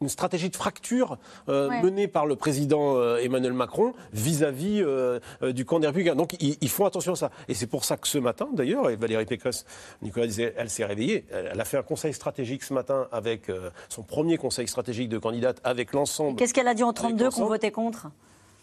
[0.00, 1.82] une stratégie de fracture euh, Ouais.
[1.82, 5.20] menée par le président euh, Emmanuel Macron vis-à-vis euh,
[5.52, 6.14] du camp des Républicains.
[6.14, 7.30] Donc ils, ils font attention à ça.
[7.48, 9.66] Et c'est pour ça que ce matin, d'ailleurs, et Valérie Pécresse,
[10.02, 11.26] Nicolas disait, elle s'est réveillée.
[11.30, 13.50] Elle, elle a fait un conseil stratégique ce matin avec
[13.88, 16.36] son premier conseil stratégique de candidate avec l'ensemble.
[16.38, 18.08] Qu'est-ce qu'elle a dit en 32 qu'on votait contre?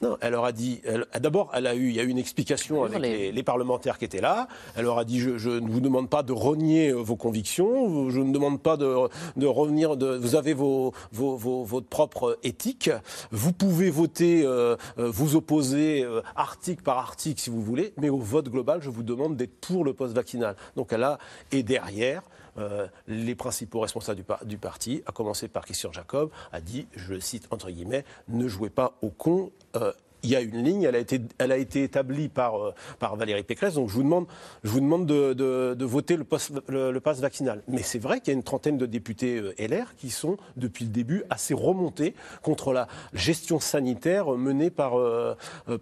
[0.01, 0.79] Non, elle leur a dit.
[0.83, 3.97] elle- D'abord, elle a eu, il y a eu une explication avec les, les parlementaires
[3.97, 4.47] qui étaient là.
[4.75, 8.09] Elle leur a dit je, je ne vous demande pas de renier euh, vos convictions.
[8.11, 8.95] Je ne demande pas de,
[9.37, 9.97] de revenir.
[9.97, 12.91] De, vous avez vos, vos- vos- votre propre éthique.
[13.31, 18.09] Vous pouvez voter, euh, euh, vous opposer euh, article par article si vous voulez, mais
[18.09, 20.55] au vote global, je vous demande d'être pour le poste vaccinal.
[20.75, 21.17] Donc elle a
[21.51, 22.21] et derrière.
[22.57, 26.87] Euh, les principaux responsables du, par- du parti, à commencer par Christian Jacob, a dit,
[26.95, 29.51] je le cite entre guillemets, ne jouez pas au con.
[29.75, 29.91] euh,
[30.23, 33.15] il y a une ligne, elle a été, elle a été établie par, euh, par
[33.15, 34.25] Valérie Pécresse, donc je vous demande,
[34.63, 37.61] je vous demande de, de- de voter le, poste- le- le pass vaccinal.
[37.67, 40.91] Mais c'est vrai qu'il y a une trentaine de députés LR qui sont, depuis le
[40.91, 44.93] début, assez remontés contre la gestion sanitaire menée par,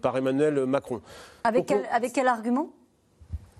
[0.02, 1.00] par Emmanuel Macron.
[1.44, 2.68] Avec Donc, on- quel, avec quel argument?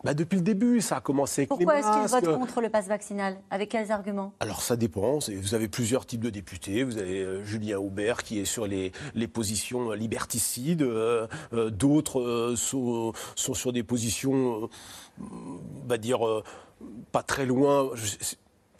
[0.06, 2.68] Bah, depuis le début, ça a commencé avec Pourquoi les est-ce qu'ils votent contre le
[2.70, 5.18] pass vaccinal Avec quels arguments Alors ça dépend.
[5.18, 6.82] Vous avez plusieurs types de députés.
[6.84, 10.82] Vous avez euh, Julien Aubert qui est sur les, les positions euh, liberticides.
[10.82, 14.68] euh, euh, D'autres euh, sont, sont sur des positions,
[15.20, 16.20] on va dire,
[17.12, 17.90] pas très loin.
[17.94, 18.16] Je-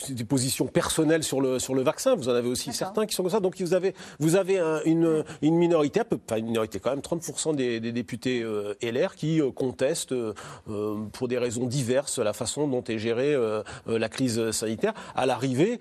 [0.09, 2.15] des positions personnelles sur le, sur le vaccin.
[2.17, 3.41] Vous en avez aussi certains qui sont comme ça.
[3.41, 7.55] Donc vous avez, vous avez un- une, une minorité, enfin une minorité quand même, 30%
[7.55, 10.33] des, des députés euh, LR qui euh, contestent euh,
[11.13, 13.35] pour des raisons diverses la façon dont est gérée
[13.87, 14.93] la crise sanitaire.
[15.15, 15.81] À l'arrivée,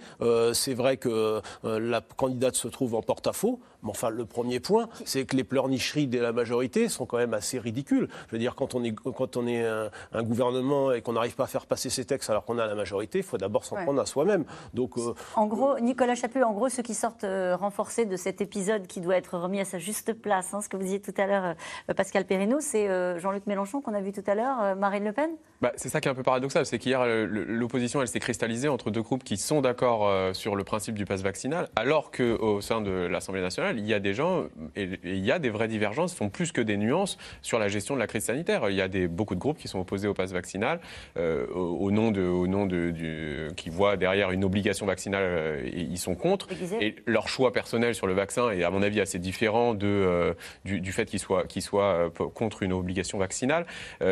[0.54, 3.60] c'est vrai que la candidate se trouve en porte-à-faux.
[3.86, 7.34] Mais enfin, le premier point, c'est que les pleurnicheries de la majorité sont quand même
[7.34, 8.10] assez ridicules.
[8.28, 11.36] Je veux dire, quand on est, quand on est un, un gouvernement et qu'on n'arrive
[11.36, 13.76] pas à faire passer ses textes alors qu'on a la majorité, il faut d'abord s'en
[13.76, 13.84] Ouais.
[13.84, 14.46] prendre à soi-même.
[14.74, 18.40] Donc, euh, En gros, Nicolas Chaput, en gros, ceux qui sortent euh, renforcés de cet
[18.42, 21.14] épisode qui doit être remis à sa juste place, hein, ce que vous disiez tout
[21.18, 21.56] à l'heure,
[21.90, 25.04] euh, Pascal Perrineau, c'est euh, Jean-Luc Mélenchon qu'on a vu tout à l'heure, euh, Marine
[25.04, 25.30] Le Pen?
[25.62, 28.92] Bah, c'est ça qui est un peu paradoxal, c'est qu'hier, l'opposition, elle s'est cristallisée entre
[28.92, 32.82] deux groupes qui sont d'accord euh, sur le principe du pass vaccinal, alors qu'au sein
[32.82, 35.68] de l'Assemblée nationale, il y a des gens, et, et il y a des vraies
[35.68, 38.70] divergences, ce sont plus que des nuances sur la gestion de la crise sanitaire.
[38.70, 40.80] Il y a des, beaucoup de groupes qui sont opposés au pass vaccinal,
[41.18, 45.24] euh, au, au nom, de, au nom de, du, qui voient derrière une obligation vaccinale,
[45.24, 46.48] euh, et ils sont contre.
[46.82, 50.34] Et leur choix personnel sur le vaccin est, à mon avis, assez différent de, euh,
[50.64, 53.66] du, du fait qu'ils soient, qu'ils soient contre une obligation vaccinale.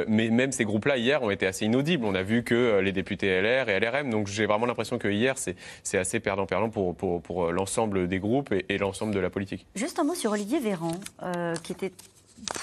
[0.08, 2.06] Mais même ces groupes-là, hier, ont été assez inaudibles.
[2.06, 5.36] On a vu que les députés LR et LRM, donc j'ai vraiment l'impression que hier,
[5.38, 9.53] c'est assez perdant-perdant pour, pour, pour l'ensemble des groupes et, et l'ensemble de la politique.
[9.76, 11.92] Juste un mot sur Olivier Véran, euh, qui était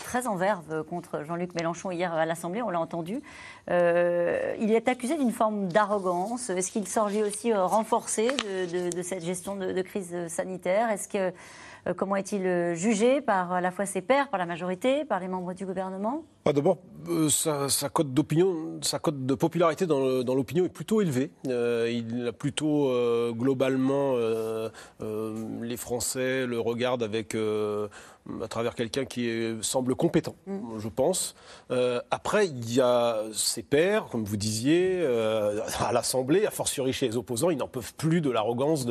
[0.05, 3.23] très en verve contre Jean-Luc Mélenchon hier à l'Assemblée, on l'a entendu.
[3.71, 6.51] Euh, il est accusé d'une forme d'arrogance.
[6.51, 10.91] Est-ce qu'il lui aussi euh, renforcé de, cette gestion de, crise sanitaire?
[11.97, 15.29] Comment est-il euh, jugé par à la fois ses pairs, par la majorité, par les
[15.29, 16.25] membres du gouvernement?
[16.47, 20.01] D'abord, euh, sa, sa cote d'opinion, sa cote de popularité dans,
[20.35, 21.31] l'opinion est plutôt élevée.
[21.47, 24.69] Euh, il a plutôt euh, globalement euh,
[25.01, 27.89] euh, les Français le regardent avec euh,
[28.43, 30.35] à travers quelqu'un qui est- semble compétent,
[30.79, 31.35] je pense.
[31.71, 36.93] Euh, après, il y a ses pairs, comme vous disiez, euh, à l'Assemblée, a fortiori
[36.93, 38.87] chez les opposants, ils n'en peuvent plus de l'arrogance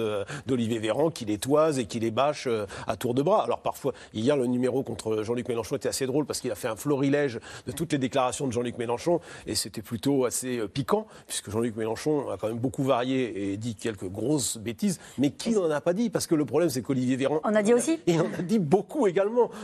[0.48, 3.44] d'Olivier Véran qui les toise et qui les bâche euh, à tour de bras.
[3.44, 6.68] Alors parfois, hier, le numéro contre Jean-Luc Mélenchon était assez drôle parce qu'il a fait
[6.68, 11.50] un florilège de toutes les déclarations de Jean-Luc Mélenchon et c'était plutôt assez piquant puisque
[11.50, 15.00] Jean-Luc Mélenchon a quand même beaucoup varié et dit quelques grosses bêtises.
[15.18, 16.10] Mais qui n'en a pas dit?
[16.10, 17.40] Parce que le problème, c'est qu'Olivier Véran.
[17.44, 18.00] On a dit aussi?
[18.08, 19.19] Et on a dit beaucoup également.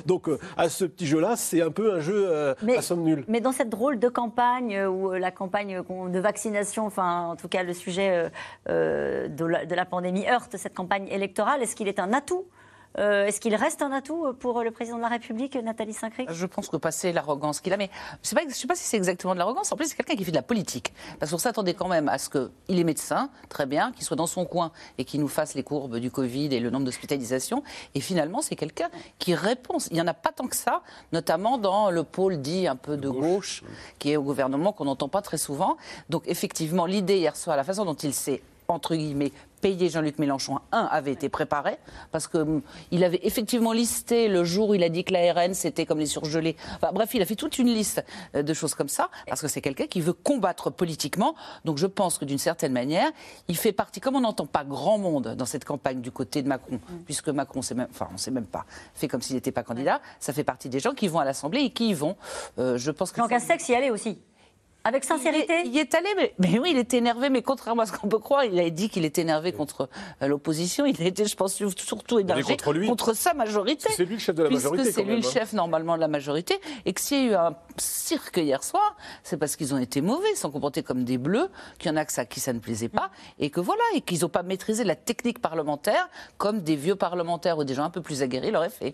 [0.05, 3.03] Donc euh, à ce petit jeu-là, c'est un peu un jeu euh, Mais- à somme
[3.03, 3.23] nulle.
[3.27, 7.35] Mais dans cette drôle de campagne, euh, où euh, la campagne de vaccination, enfin en
[7.35, 8.29] tout cas le sujet
[8.67, 12.45] de, la, de la pandémie heurte cette campagne électorale, est-ce qu'il est un atout
[12.97, 16.45] Euh, Est-ce qu'il reste un atout pour le président de la République, Nathalie Saint-Cric Je
[16.45, 19.33] pense que passer l'arrogance qu'il a, mais pas, je ne sais pas si c'est exactement
[19.33, 19.71] de l'arrogance.
[19.71, 20.93] En plus, c'est quelqu'un qui fait de la politique.
[21.19, 24.27] Parce qu'on s'attendait quand même à ce qu'il est médecin, très bien, qu'il soit dans
[24.27, 27.63] son coin et qu'il nous fasse les courbes du Covid et le nombre d'hospitalisations.
[27.93, 29.77] Et finalement, c'est quelqu'un qui répond.
[29.91, 30.81] Il n'y en a pas tant que ça,
[31.11, 33.63] notamment dans le pôle dit un peu de gauche,
[33.99, 35.77] qui est au gouvernement, qu'on n'entend pas très souvent.
[36.09, 39.31] Donc, effectivement, l'idée hier soir, la façon dont il s'est entre guillemets,
[39.65, 41.79] payé Jean-Luc Mélenchon, un, avait été préparé,
[42.11, 45.97] parce qu'il avait effectivement listé le jour où il a dit que l'ARN, c'était comme
[45.97, 46.55] les surgelés.
[46.75, 49.47] Enfin, bref, il a fait toute une liste euh, de choses comme ça, parce que
[49.47, 51.33] c'est quelqu'un qui veut combattre politiquement.
[51.63, 53.09] Donc je pense que d'une certaine manière,
[53.47, 56.47] il fait partie, comme on n'entend pas grand monde dans cette campagne du côté de
[56.47, 59.63] Macron, puisque Macron, même, enfin, on ne sait même pas, fait comme s'il n'était pas
[59.63, 62.17] candidat, ça fait partie des gens qui vont à l'Assemblée et qui y vont.
[62.59, 64.19] Euh, je pense que Jean Castex y allait aussi.
[64.85, 67.85] Avec sincérité il y est allé, mais, mais oui, il était énervé, mais contrairement à
[67.87, 69.89] ce qu'on peut croire, il a dit qu'il était énervé contre
[70.21, 70.85] euh, l'opposition.
[70.85, 73.15] Il a été, je pense, surtout énervé contre lui.
[73.15, 73.89] sa majorité.
[73.91, 75.31] C'est lui le chef de la puisque majorité, c'est lui le hein.
[75.31, 76.59] chef normalement de la majorité.
[76.85, 80.01] Et que s'il y a eu un cirque hier soir, c'est parce qu'ils ont été
[80.01, 82.53] mauvais, ils sont comportés comme des bleus, qu'il y en a que ça, qui ça
[82.53, 86.61] ne plaisait pas, et que voilà, et qu'ils n'ont pas maîtrisé la technique parlementaire comme
[86.61, 88.93] des vieux parlementaires ou des gens un peu plus aguerris l'auraient fait.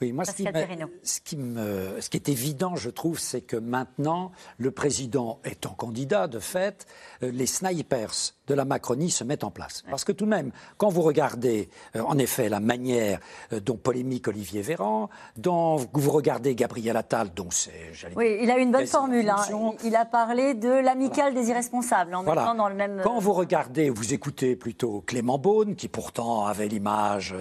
[0.00, 3.56] Oui, moi, ce qui, ce, qui me, ce qui, est évident, je trouve, c'est que
[3.56, 6.86] maintenant, le président étant candidat, de fait,
[7.22, 9.82] euh, les snipers de la Macronie se mettent en place.
[9.90, 13.18] Parce que tout de même, quand vous regardez, euh, en effet, la manière
[13.52, 17.92] euh, dont polémique Olivier Véran, dont vous regardez Gabriel Attal, dont c'est...
[18.14, 19.28] Oui, il a une bonne formule.
[19.28, 19.72] Hein.
[19.84, 23.00] Il a parlé de l'amicale des irresponsables, en mettant dans le même...
[23.02, 27.34] Quand vous regardez, vous écoutez plutôt Clément Beaune, qui pourtant avait l'image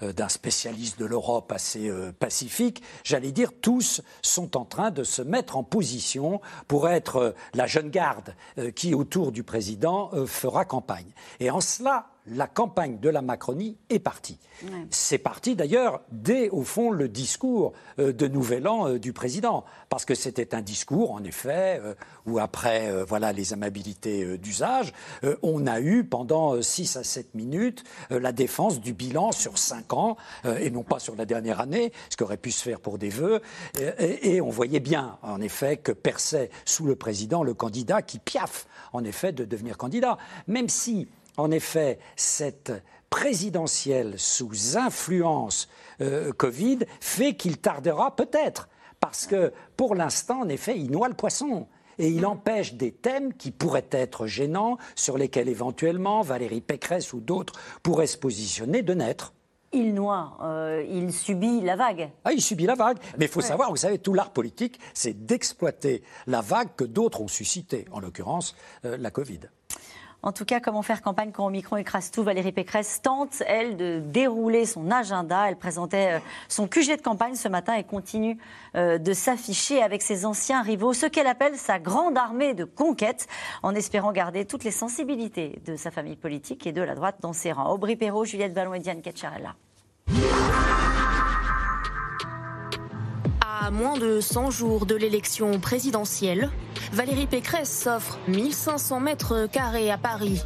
[0.00, 5.56] d'un spécialiste de l'Europe assez pacifique, j'allais dire, tous sont en train de se mettre
[5.56, 8.34] en position pour être la jeune garde
[8.74, 11.12] qui, autour du président, fera campagne.
[11.40, 14.38] Et en cela, la campagne de la Macronie est partie.
[14.90, 19.64] C'est parti d'ailleurs dès, au fond, le discours euh, de Nouvel An euh, du président.
[19.88, 21.94] Parce que c'était un discours, en effet, euh,
[22.26, 24.92] où après voilà, les amabilités d'usage,
[25.42, 30.16] on a eu pendant 6 à 7 minutes la défense du bilan sur 5 ans,
[30.44, 33.08] et non pas sur la dernière année, ce qui aurait pu se faire pour des
[33.08, 33.40] vœux.
[33.98, 38.18] Et, et on voyait bien, en effet, que perçait sous le président le candidat qui
[38.18, 40.16] piaffe, en effet, de devenir candidat.
[40.46, 42.72] Même si en effet, cette
[43.10, 45.68] présidentielle sous influence
[46.00, 48.68] euh, Covid fait qu'il tardera peut-être,
[49.00, 51.66] parce que pour l'instant, en effet, il noie le poisson.
[51.98, 57.20] Et il empêche des thèmes qui pourraient être gênants, sur lesquels éventuellement Valérie Pécresse ou
[57.20, 59.34] d'autres pourraient se positionner, de naître.
[59.74, 62.10] Il noie, euh, il subit la vague.
[62.24, 62.98] Ah, il subit la vague.
[63.18, 67.22] Mais il faut savoir, vous savez, tout l'art politique, c'est d'exploiter la vague que d'autres
[67.22, 69.40] ont suscitée, en l'occurrence euh, la Covid.
[70.24, 72.22] En tout cas, comment faire campagne quand Omicron écrase tout?
[72.22, 75.48] Valérie Pécresse tente, elle, de dérouler son agenda.
[75.48, 78.38] Elle présentait euh, son QG de campagne ce matin et continue
[78.76, 83.26] euh, de s'afficher avec ses anciens rivaux, ce qu'elle appelle sa grande armée de conquête,
[83.64, 87.32] en espérant garder toutes les sensibilités de sa famille politique et de la droite dans
[87.32, 87.72] ses rangs.
[87.72, 89.56] Aubry Perrault, Juliette Ballon et Diane Ketcharella.
[93.64, 96.50] À moins de 100 jours de l'élection présidentielle,
[96.92, 100.42] Valérie Pécresse s'offre 1500 mètres carrés à Paris.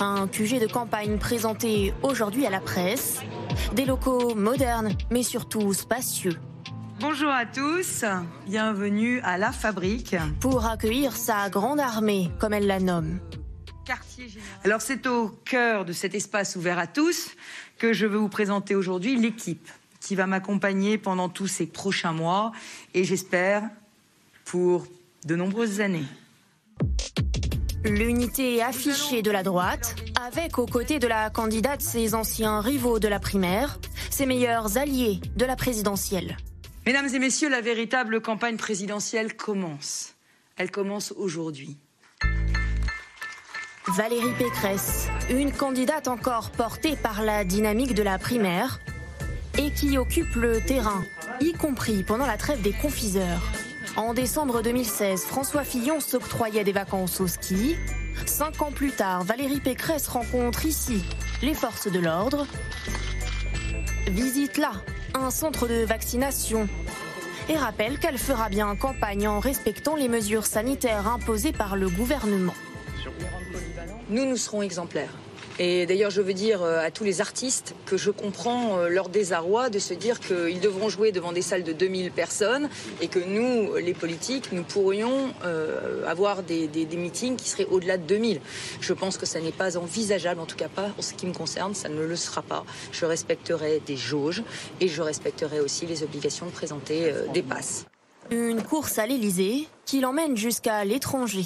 [0.00, 3.20] Un QG de campagne présenté aujourd'hui à la presse.
[3.74, 6.38] Des locaux modernes, mais surtout spacieux.
[7.00, 8.06] Bonjour à tous,
[8.46, 10.16] bienvenue à la fabrique.
[10.40, 13.20] Pour accueillir sa grande armée, comme elle la nomme.
[14.64, 17.32] Alors c'est au cœur de cet espace ouvert à tous
[17.76, 19.68] que je veux vous présenter aujourd'hui l'équipe
[20.04, 22.52] qui va m'accompagner pendant tous ces prochains mois
[22.92, 23.62] et j'espère
[24.44, 24.86] pour
[25.24, 26.04] de nombreuses années.
[27.84, 33.08] L'unité affichée de la droite, avec aux côtés de la candidate ses anciens rivaux de
[33.08, 33.78] la primaire,
[34.10, 36.36] ses meilleurs alliés de la présidentielle.
[36.86, 40.14] Mesdames et messieurs, la véritable campagne présidentielle commence.
[40.56, 41.78] Elle commence aujourd'hui.
[43.88, 48.80] Valérie Pécresse, une candidate encore portée par la dynamique de la primaire,
[49.58, 51.04] et qui occupe le terrain,
[51.40, 53.40] y compris pendant la trêve des confiseurs.
[53.96, 57.76] En décembre 2016, François Fillon s'octroyait des vacances au ski.
[58.26, 61.04] Cinq ans plus tard, Valérie Pécresse rencontre ici
[61.42, 62.46] les forces de l'ordre.
[64.08, 64.72] Visite là
[65.14, 66.68] un centre de vaccination
[67.48, 72.54] et rappelle qu'elle fera bien campagne en respectant les mesures sanitaires imposées par le gouvernement.
[74.08, 75.14] Nous, nous serons exemplaires.
[75.60, 79.08] Et d'ailleurs, je veux dire euh, à tous les artistes que je comprends euh, leur
[79.08, 82.68] désarroi de se dire qu'ils devront jouer devant des salles de 2000 personnes
[83.00, 88.02] et que nous, les politiques, nous pourrions euh, avoir des, meetings qui seraient au-delà de
[88.02, 88.40] 2000.
[88.80, 91.32] Je pense que ça n'est pas envisageable, en tout cas pas en ce qui me
[91.32, 92.64] concerne, ça ne le sera pas.
[92.90, 94.42] Je respecterai des jauges
[94.80, 97.86] et je respecterai aussi les obligations de présenter des passes.
[98.30, 101.44] Une course à l'Elysée qui l'emmène jusqu'à l'étranger.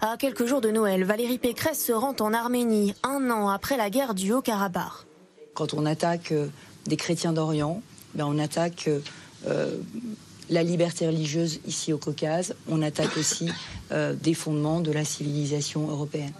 [0.00, 3.90] À quelques jours de Noël, Valérie Pécresse se rend en Arménie, un an après la
[3.90, 5.06] guerre du Haut-Karabakh.
[5.54, 6.48] Quand on attaque euh,
[6.86, 7.82] des chrétiens d'Orient,
[8.14, 8.90] ben on attaque
[9.46, 9.70] euh,
[10.50, 13.50] la liberté religieuse ici au Caucase, on attaque aussi
[13.92, 16.32] euh, des fondements de la civilisation européenne.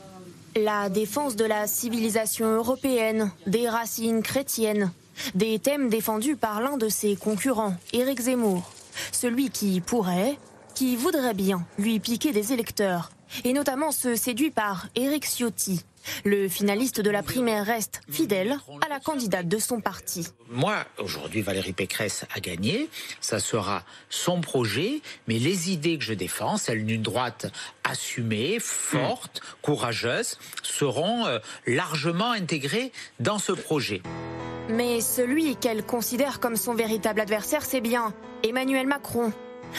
[0.55, 4.91] La défense de la civilisation européenne, des racines chrétiennes,
[5.35, 8.71] des thèmes défendus par l'un de ses concurrents, Éric Zemmour,
[9.13, 10.39] celui qui pourrait,
[10.75, 13.11] qui voudrait bien lui piquer des électeurs
[13.45, 15.85] et notamment se séduit par Éric Ciotti.
[16.25, 20.29] Le finaliste de la primaire reste fidèle à la candidate de son parti.
[20.49, 22.89] Moi, aujourd'hui, Valérie Pécresse a gagné.
[23.21, 27.47] Ça sera son projet, mais les idées que je défends, celles d'une droite
[27.85, 34.03] assumée, forte, courageuse, seront euh, largement intégrées dans ce projet.
[34.69, 38.13] Mais celui qu'elle considère comme son véritable adversaire, c'est bien
[38.43, 39.33] Emmanuel Macron,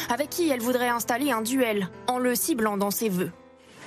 [0.10, 3.32] avec qui elle voudrait installer un duel en le ciblant dans ses vœux.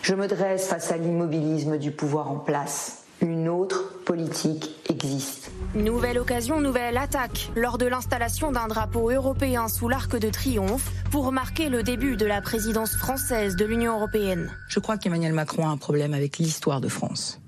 [0.02, 3.04] Je me dresse face à l'immobilisme du pouvoir en place.
[3.22, 5.50] une autre politique existe.
[5.74, 11.30] Nouvelle occasion, nouvelle attaque lors de l'installation d'un drapeau européen sous l'arc de triomphe pour
[11.30, 14.50] marquer le début de la présidence française de l'Union européenne.
[14.68, 17.40] Je crois qu'Emmanuel Macron a un problème avec l'histoire de France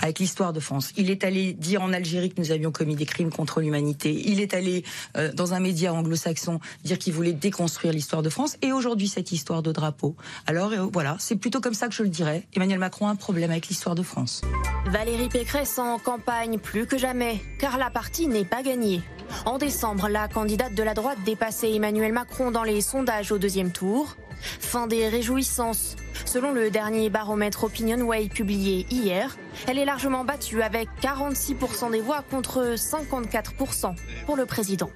[0.00, 0.92] avec l'histoire de France.
[0.96, 4.22] Il est allé dire en Algérie que nous avions commis des crimes contre l'humanité.
[4.26, 4.84] Il est allé
[5.16, 8.56] euh, dans un média anglo-saxon dire qu'il voulait déconstruire l'histoire de France.
[8.62, 10.16] Et aujourd'hui, cette histoire de drapeau.
[10.46, 12.46] Alors euh, voilà, c'est plutôt comme ça que je le dirais.
[12.54, 14.42] Emmanuel Macron a un problème avec l'histoire de France.
[14.86, 19.00] Valérie Pécresse en campagne plus que jamais, car la partie n'est pas gagnée.
[19.44, 23.72] En décembre, la candidate de la droite dépassait Emmanuel Macron dans les sondages au deuxième
[23.72, 24.16] tour.
[24.40, 25.96] Fin des réjouissances.
[26.24, 32.22] Selon le dernier baromètre OpinionWay publié hier, elle est largement battue avec 46% des voix
[32.22, 33.94] contre 54%
[34.26, 34.90] pour le président.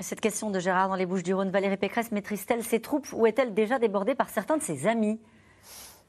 [0.00, 3.26] Cette question de Gérard dans les Bouches du Rhône, Valérie Pécresse maîtrise-t-elle ses troupes ou
[3.26, 5.20] est-elle déjà débordée par certains de ses amis?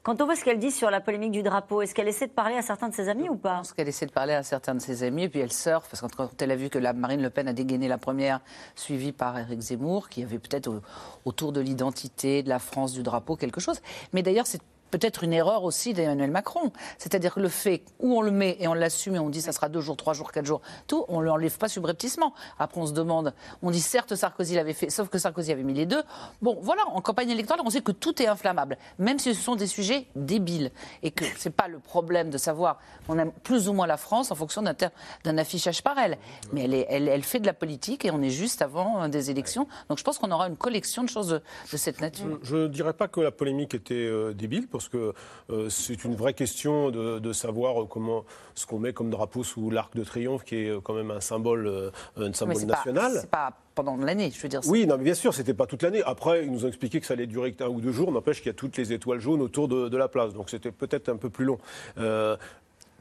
[0.06, 2.32] Quand on voit ce qu'elle dit sur la polémique du drapeau, est-ce qu'elle essaie de
[2.32, 3.54] parler à certains de ses amis ou pas?
[3.54, 5.88] Je pense qu'elle essaie de parler à certains de ses amis, et puis elle surfe,
[5.90, 8.40] parce que quand elle a vu que la Marine Le Pen a dégainé la première,
[8.76, 10.80] suivie par Éric Zemmour, qui avait peut-être
[11.24, 13.80] autour de l'identité, de la France, du drapeau, quelque chose.
[14.12, 14.60] Mais d'ailleurs, c'est
[14.90, 16.72] peut-être une erreur aussi d'Emmanuel Macron.
[16.98, 19.52] C'est-à-dire que le fait où on le met et on l'assume et on dit ça
[19.52, 22.34] sera deux jours, trois jours, quatre jours, tout, on ne l'enlève pas subrepticement.
[22.58, 25.74] Après, on se demande, on dit certes Sarkozy l'avait fait, sauf que Sarkozy avait mis
[25.74, 26.02] les deux.
[26.42, 29.56] Bon, voilà, en campagne électorale, on sait que tout est inflammable, même si ce sont
[29.56, 30.70] des sujets débiles
[31.02, 32.78] et que c'est pas le problème de savoir
[33.08, 36.18] on aime plus ou moins la France en fonction d'un affichage par elle.
[36.52, 39.66] Mais elle, fait de la politique et on est juste avant euh, des élections.
[39.88, 41.40] Donc je pense qu'on aura une collection de choses
[41.72, 42.38] de, cette nature.
[42.42, 45.14] Je ne dirais pas que la polémique était euh, débile parce que
[45.50, 48.24] euh, c'est une vraie question de, savoir comment
[48.54, 51.66] ce qu'on met comme drapeau sous l'arc de triomphe, qui est quand même un symbole,
[51.66, 53.26] euh, un symbole national.
[53.30, 54.60] Pas pendant l'année, je veux dire.
[54.66, 56.02] Oui, non, mais bien sûr, c'était pas toute l'année.
[56.04, 58.10] Après, ils nous ont expliqué que ça allait durer un ou deux jours.
[58.10, 61.08] N'empêche qu'il y a toutes les étoiles jaunes autour de, la place, donc c'était peut-être
[61.08, 61.58] un peu plus long.
[61.98, 62.36] Euh,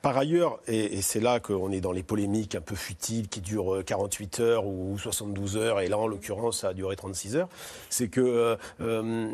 [0.05, 3.83] par ailleurs, et, c'est là qu'on est dans les polémiques un peu futiles qui durent
[3.83, 7.49] 48 euh, heures ou 72 heures, et là en l'occurrence ça a duré 36 heures,
[7.89, 9.27] c'est que euh, euh,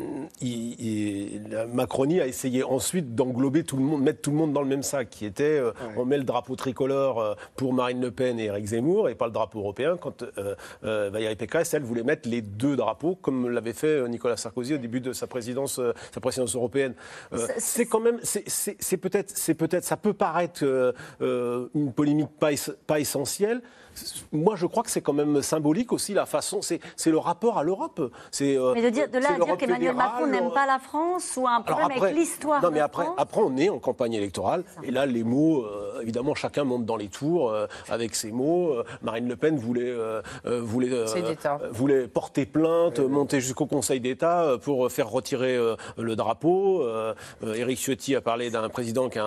[1.50, 4.66] la Macronie a essayé ensuite d'englober tout le monde, mettre tout le monde dans le
[4.66, 5.60] même sac, qui était
[5.98, 9.32] on met le drapeau tricolore pour Marine Le Pen et Eric Zemmour, et pas le
[9.32, 10.24] drapeau européen, quand
[10.80, 15.02] Valérie Pécresse, elle voulait mettre les deux drapeaux, comme l'avait fait Nicolas Sarkozy au début
[15.02, 15.78] de sa présidence,
[16.14, 16.94] sa présidence européenne.
[17.58, 22.50] c'est quand même, c'est peut-être, c'est peut-être, ça peut paraître euh, une polémique pas,
[22.86, 23.62] pas essentielle
[24.32, 27.62] moi, je crois que c'est quand même symbolique aussi la façon, c'est le rapport à
[27.62, 28.00] l'Europe.
[28.40, 31.46] Euh, mais de, dire, de là à dire qu'Emmanuel Macron n'aime pas la France ou
[31.46, 32.62] un problème avec l'histoire.
[32.62, 36.34] Non, mais après, après, on est en campagne électorale et là, les mots, euh, évidemment,
[36.34, 38.74] chacun monte dans les tours euh, avec ses mots.
[39.02, 39.94] Marine Le Pen voulait,
[40.44, 41.04] voulait,
[41.70, 45.58] voulait porter plainte, monter jusqu'au Conseil d'État pour faire retirer
[45.96, 46.86] le drapeau.
[47.42, 49.18] Éric Ciotti a parlé d'un président qui,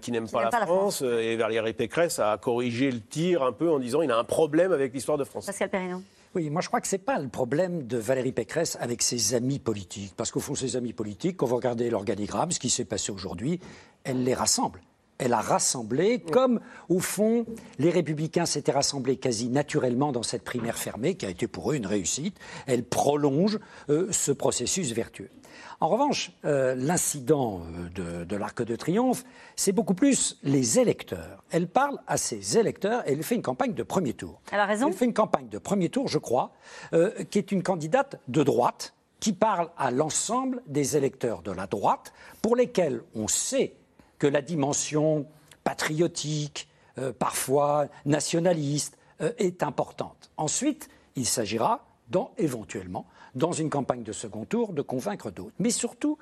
[0.00, 3.81] qui n'aime pas, la, France, et Valérie Pécresse a corrigé le tir un peu en
[3.82, 5.46] disant il a un problème avec l'histoire de France.
[5.46, 6.02] Pascal Perrineau.
[6.34, 9.34] Oui, moi je crois que ce n'est pas le problème de Valérie Pécresse avec ses
[9.34, 10.14] amis politiques.
[10.16, 13.60] Parce qu'au fond, ses amis politiques, quand vous regardez l'organigramme, ce qui s'est passé aujourd'hui,
[14.04, 14.80] elle les rassemble.
[15.18, 16.58] Elle a rassemblé, comme
[16.88, 17.46] au fond,
[17.78, 21.76] les républicains s'étaient rassemblés quasi naturellement dans cette primaire fermée, qui a été pour eux
[21.76, 22.36] une réussite.
[22.66, 25.28] Elle prolonge euh, ce processus vertueux.
[25.82, 27.60] En revanche, euh, l'incident
[27.98, 29.24] euh, de, l'Arc de Triomphe,
[29.56, 31.42] c'est beaucoup plus les électeurs.
[31.50, 34.40] Elle parle à ses électeurs et elle fait une campagne de premier tour.
[34.52, 34.86] Elle a raison.
[34.86, 36.52] Elle fait une campagne de premier tour, je crois,
[36.92, 41.66] euh, qui est une candidate de droite qui parle à l'ensemble des électeurs de la
[41.66, 42.12] droite
[42.42, 43.74] pour lesquels on sait
[44.20, 45.26] que la dimension
[45.64, 46.68] patriotique,
[47.18, 48.98] parfois nationaliste,
[49.38, 50.30] est importante.
[50.36, 55.54] Ensuite, il s'agira dans, éventuellement dans une campagne de second tour, de convaincre d'autres.
[55.58, 56.18] Mais surtout,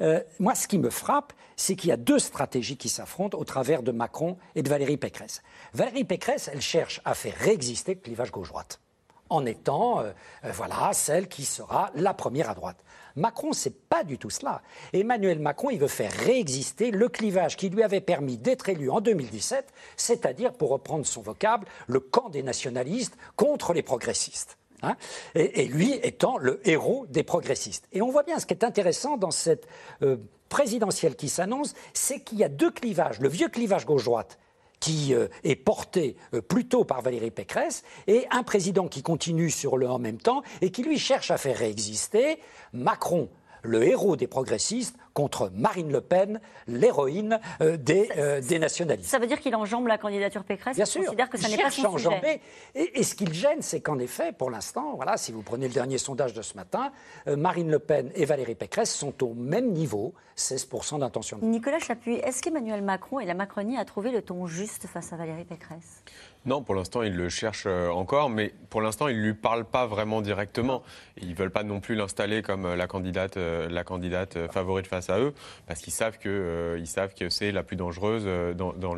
[0.00, 3.44] euh, moi, ce qui me frappe, c'est qu'il y a deux stratégies qui s'affrontent au
[3.44, 5.42] travers de Macron et de Valérie Pécresse.
[5.72, 8.80] Valérie Pécresse, elle cherche à faire réexister le clivage gauche-droite
[9.28, 10.12] en étant euh,
[10.44, 12.76] euh, voilà celle qui sera la première à droite.
[13.16, 14.62] Macron, c'est pas du tout cela.
[14.92, 19.00] Emmanuel Macron, il veut faire réexister le clivage qui lui avait permis d'être élu en
[19.00, 24.58] 2017, c'est-à-dire, pour reprendre son vocable, le camp des nationalistes contre les progressistes.
[24.82, 24.96] Hein,
[25.34, 27.88] et, lui étant le héros des progressistes.
[27.92, 29.66] Et on voit bien ce qui est intéressant dans cette
[30.02, 30.16] euh,
[30.48, 33.20] présidentielle qui s'annonce, c'est qu'il y a deux clivages.
[33.20, 34.38] Le vieux clivage gauche-droite
[34.80, 39.78] qui euh, est porté euh, plutôt par Valérie Pécresse, et un président qui continue sur
[39.78, 42.38] le en même temps et qui lui cherche à faire réexister
[42.72, 43.30] Macron,
[43.62, 49.08] le héros des progressistes, contre Marine Le Pen, l'héroïne euh, des, euh, des nationalistes.
[49.08, 51.04] Ça veut dire qu'il enjambe la candidature Pécresse Bien Il sûr.
[51.04, 52.42] considère que ça n'est pas son sujet.
[52.74, 55.68] Et, et ce qui le gêne, c'est qu'en effet, pour l'instant, voilà, si vous prenez
[55.68, 56.92] le dernier sondage de ce matin,
[57.28, 61.38] euh, Marine Le Pen et Valérie Pécresse sont au même niveau, 16% d'intention.
[61.40, 65.16] Nicolas Chapuis, est-ce qu'Emmanuel Macron et la Macronie a trouvé le ton juste face à
[65.16, 66.02] Valérie Pécresse?
[66.46, 69.64] Non, pour l'instant, ils le cherchent euh, encore, mais pour l'instant, ils ne lui parlent
[69.64, 70.84] pas vraiment directement.
[71.20, 74.86] Ils ne veulent pas non plus l'installer comme euh, la candidate, euh, la candidate favorite
[74.86, 75.34] face à eux,
[75.66, 76.80] parce qu'ils savent que,
[77.18, 78.94] que c'est la plus dangereuse dans,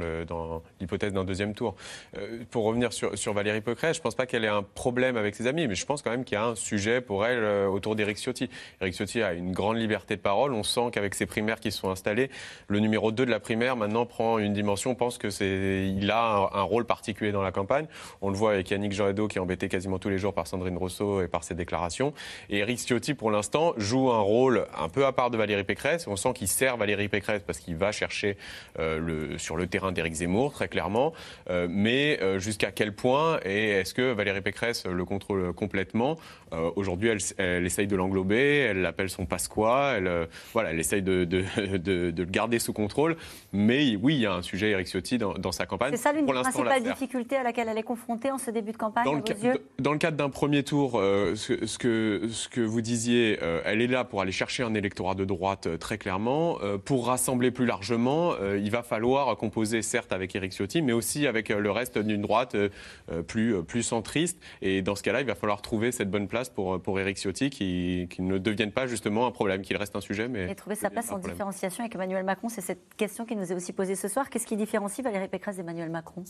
[0.79, 1.75] l'hypothèse d'un deuxième tour.
[2.51, 5.47] Pour revenir sur, Valérie Pécresse, je ne pense pas qu'elle ait un problème avec ses
[5.47, 8.19] amis, mais je pense quand même qu'il y a un sujet pour elle autour d'Éric
[8.19, 8.51] Ciotti.
[8.83, 10.53] Éric Ciotti a une grande liberté de parole.
[10.53, 12.31] On sent qu'avec ses primaires qui se sont installées,
[12.67, 16.25] le numéro 2 de la primaire maintenant prend une dimension, pense que c'est, il a
[16.25, 17.87] un, un rôle particulier dans la campagne.
[18.23, 20.77] On le voit avec Yannick Jadot qui est embêté quasiment tous les jours par Sandrine
[20.77, 22.13] Rousseau et par ses déclarations.
[22.51, 26.07] Et Éric Ciotti, pour l'instant, joue un rôle un peu à part de Valérie Pécresse.
[26.07, 28.37] On sent qu'il sert Valérie Pécresse parce qu'il va chercher
[28.79, 31.13] euh, le, sur le terrain d'Éric Zemmour, très clairement.
[31.51, 36.17] Euh, mais euh, jusqu'à quel point et est-ce que Valérie Pécresse le contrôle complètement?
[36.77, 41.25] Aujourd'hui, elle, elle essaye de l'englober, elle l'appelle son Pasqua, elle, voilà, elle essaye de,
[41.25, 41.45] de,
[41.77, 43.17] de- de le garder sous contrôle.
[43.53, 45.91] Mais oui, il y a un sujet Éric Ciotti dans, dans sa campagne.
[45.95, 46.93] C'est ça l'une Pour des principales sert.
[47.37, 49.53] À laquelle elle est confrontée en ce début de campagne, Dans à le, vos ca-
[49.55, 49.61] yeux?
[49.79, 53.61] dans le cadre d'un premier tour, euh, ce, ce que, ce que vous disiez, euh,
[53.65, 56.59] elle est là pour aller chercher un électorat de droite euh, très clairement.
[56.85, 61.49] Pour rassembler plus largement, il va falloir composer certes avec Éric Ciotti, mais aussi avec
[61.49, 62.57] le reste d'une droite
[63.27, 64.39] plus, plus centriste.
[64.63, 67.51] Et dans ce cas-là, il va falloir trouver cette bonne place pour, pour Éric Ciotti
[67.51, 70.51] qui, qui ne devienne pas justement un problème, qu'il reste un sujet, mais...
[70.51, 71.33] et trouver sa place en problème.
[71.33, 74.31] différenciation avec Emmanuel Macron C'est cette question qui nous est aussi posée ce soir.
[74.31, 76.25] Qu'est-ce qui différencie Valérie Pécresse d'Emmanuel Macron?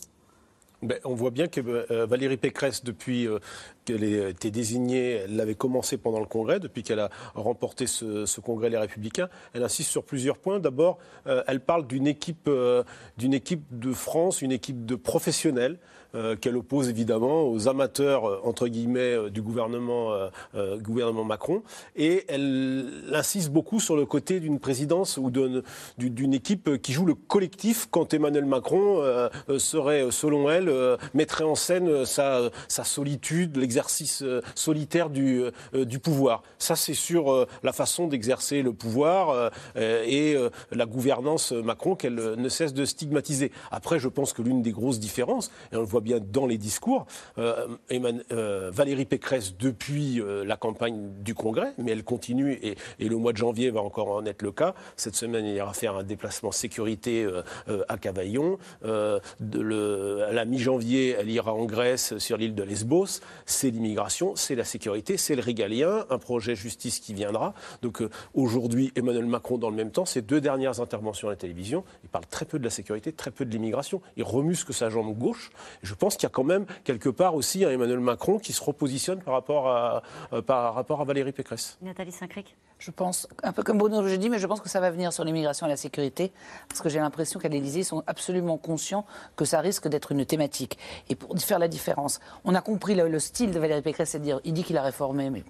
[0.81, 3.39] Ben, on voit bien que euh, Valérie Pécresse, depuis euh,
[3.83, 8.39] qu'elle a été désignée, elle l'avait commencé pendant le Congrès, depuis qu'elle a remporté ce,
[8.39, 10.59] Congrès Les Républicains, elle insiste sur plusieurs points.
[10.59, 12.83] D'abord, euh, elle parle d'une équipe, euh,
[13.17, 15.79] d'une équipe de France, une équipe de professionnels.
[16.15, 20.09] Euh, qu'elle oppose évidemment aux amateurs euh, entre guillemets euh, du gouvernement,
[20.81, 21.61] gouvernement Macron,
[21.95, 27.13] et elle insiste beaucoup sur le côté d'une présidence ou d'une équipe qui joue le
[27.13, 29.01] collectif quand Emmanuel Macron
[29.57, 30.71] serait, selon elle,
[31.13, 34.23] mettrait en scène sa, solitude, l'exercice
[34.55, 35.43] solitaire du,
[35.73, 36.43] du pouvoir.
[36.57, 40.35] Ça, c'est sur la façon d'exercer le pouvoir et
[40.71, 43.51] la gouvernance Macron qu'elle ne cesse de stigmatiser.
[43.71, 46.57] Après, je pense que l'une des grosses différences, et on le voit bien dans les
[46.57, 47.05] discours,
[47.37, 47.67] euh,
[48.31, 53.33] euh, Valérie Pécresse, depuis euh, la campagne du Congrès, mais elle continue, et, le mois
[53.33, 54.75] de janvier va encore en être le cas.
[54.95, 57.27] Cette semaine, il ira faire un déplacement sécurité
[57.87, 58.59] à Cavaillon.
[58.83, 63.21] À la mi-janvier, elle ira en Grèce, sur l'île de Lesbos.
[63.47, 67.55] C'est l'immigration, c'est la sécurité, c'est le régalien, un projet justice qui viendra.
[67.81, 68.03] Donc
[68.35, 72.09] aujourd'hui, Emmanuel Macron, dans le même temps, ses deux dernières interventions à la télévision, il
[72.09, 74.01] parle très peu de la sécurité, très peu de l'immigration.
[74.17, 75.51] Il remusque sa jambe gauche.
[75.93, 79.21] Pense qu'il y a quand même quelque part aussi un Emmanuel Macron qui se repositionne
[79.21, 81.77] par rapport à, euh, par rapport à Valérie Pécresse.
[81.81, 84.79] Nathalie Saint-Cric Je pense, un peu comme Bruno je dis, mais je pense que ça
[84.79, 86.31] va venir sur l'immigration et la sécurité,
[86.67, 90.25] parce que j'ai l'impression qu'à l'Élysée, ils sont absolument conscients que ça risque d'être une
[90.25, 90.77] thématique.
[91.09, 94.19] Et pour faire la différence, on a compris le, le style de Valérie Pécresse, c'est
[94.19, 95.43] de dire, il dit qu'il a réformé, mais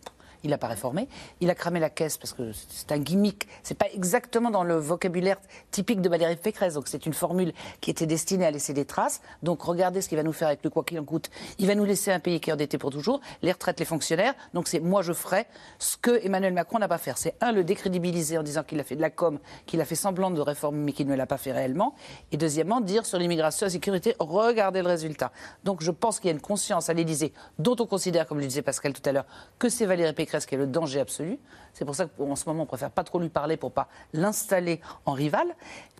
[0.44, 1.08] il n'a pas réformé.
[1.42, 3.48] Il a cramé la caisse parce que c'est un gimmick.
[3.64, 5.38] C'est pas exactement dans le vocabulaire
[5.72, 6.74] typique de Valérie Pécresse.
[6.74, 9.22] Donc c'est une formule qui était destinée à laisser des traces.
[9.44, 11.30] Donc regardez ce qu'il va nous faire avec le quoi qu'il en coûte.
[11.58, 14.34] Il va nous laisser un pays qui est endetté pour toujours, les retraites, les fonctionnaires.
[14.54, 15.46] Donc c'est moi je ferai
[15.78, 17.14] ce que Emmanuel Macron n'a pas fait.
[17.16, 19.96] C'est un le décrédibiliser en disant qu'il a fait de la com, qu'il a fait
[19.96, 21.96] semblant de réforme mais qu'il ne l'a pas fait réellement.
[22.32, 25.32] Et deuxièmement dire sur l'immigration et la sécurité, regardez le résultat.
[25.64, 28.46] Donc je pense qu'il y a une conscience à l'Élysée dont on considère, comme le
[28.46, 29.26] disait Pascal tout à l'heure,
[29.58, 31.40] que c'est Valérie Pécresse qui est le danger absolu.
[31.74, 34.82] C'est pour ça qu'en ce moment, on préfère pas trop lui parler pour pas l'installer
[35.06, 35.48] en rival,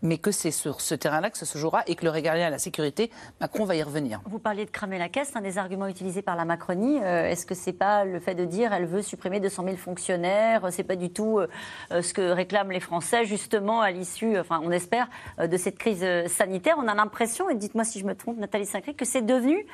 [0.02, 2.52] mais que c'est sur ce terrain-là que ça se jouera et que le régalien et
[2.52, 4.22] la sécurité, Macron va y revenir.
[4.26, 7.00] Vous parliez de cramer la caisse, un des arguments utilisés par la Macronie.
[7.02, 10.68] Euh, Est-ce que c'est pas le fait de dire elle veut supprimer 200 000 fonctionnaires?
[10.72, 11.48] C'est pas du tout euh,
[11.92, 15.08] euh, ce que réclament les Français, justement, à l'issue, enfin, on espère,
[15.40, 16.76] de cette crise sanitaire.
[16.78, 19.66] On a l'impression, et dites-moi si je me trompe, Nathalie Saint-Cric, que c'est devenu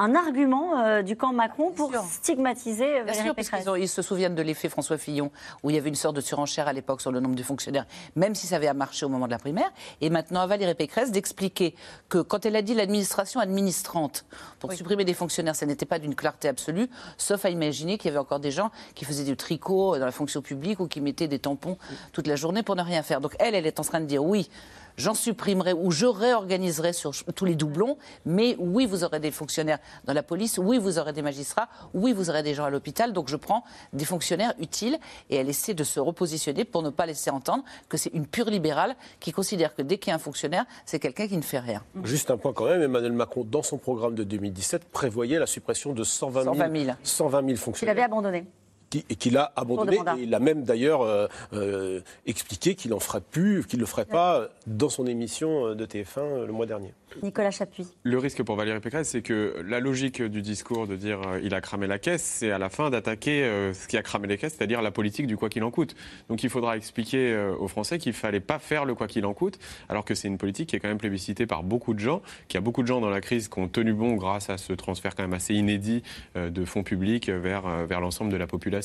[0.00, 4.00] un argument euh, du camp Macron pour stigmatiser Bien Valérie sûr, parce ont- ils se
[4.00, 5.30] souviennent de l'effet François Fillon,
[5.62, 7.86] où il y avait une sorte de surenchère à l'époque sur le nombre de fonctionnaires,
[8.16, 9.70] même si ça avait marché au moment de la primaire.
[10.00, 11.74] Et maintenant, à Valérie Pécresse d'expliquer
[12.08, 14.24] que quand elle a dit l'administration administrante,
[14.58, 16.88] pour supprimer des fonctionnaires, ça n'était pas d'une clarté absolue,
[17.18, 20.12] sauf à imaginer qu'il y avait encore des gens qui faisaient du tricot dans la
[20.12, 21.76] fonction publique ou qui mettaient des tampons
[22.12, 23.20] toute la journée pour ne rien faire.
[23.20, 24.48] Donc elle, elle est en train de dire oui.
[24.96, 29.78] J'en supprimerai ou je réorganiserai sur tous les doublons, mais oui, vous aurez des fonctionnaires
[30.04, 33.12] dans la police, oui, vous aurez des magistrats, oui, vous aurez des gens à l'hôpital,
[33.12, 37.06] donc je prends des fonctionnaires utiles et elle essaie de se repositionner pour ne pas
[37.06, 40.18] laisser entendre que c'est une pure libérale qui considère que dès qu'il y a un
[40.18, 41.82] fonctionnaire, c'est quelqu'un qui ne fait rien.
[42.04, 45.92] Juste un point quand même, Emmanuel Macron, dans son programme de 2017, prévoyait la suppression
[45.92, 46.96] de 120 000, 120 000.
[47.02, 47.94] 120 000 fonctionnaires.
[47.94, 48.46] Il avait abandonné
[48.94, 49.96] et qu'il a abandonné.
[50.18, 53.86] Et il a même d'ailleurs euh, euh, expliqué qu'il en ferait plus, qu'il ne le
[53.86, 56.92] ferait pas dans son émission de TF1 euh, le mois dernier.
[57.22, 57.88] Nicolas Chapuis.
[58.04, 61.60] Le risque pour Valérie Pécresse, c'est que la logique du discours de dire il a
[61.60, 63.42] cramé la caisse, c'est à la fin d'attaquer
[63.74, 65.96] ce qui a cramé les caisses, c'est-à-dire la politique du quoi qu'il en coûte.
[66.28, 69.58] Donc il faudra expliquer aux Français qu'il fallait pas faire le quoi qu'il en coûte,
[69.88, 72.54] alors que c'est une politique qui est quand même plébiscitée par beaucoup de gens, qu'il
[72.54, 74.72] y a beaucoup de gens dans la crise qui ont tenu bon grâce à ce
[74.72, 76.04] transfert quand même assez inédit
[76.36, 78.79] de fonds publics vers, vers l'ensemble de la population.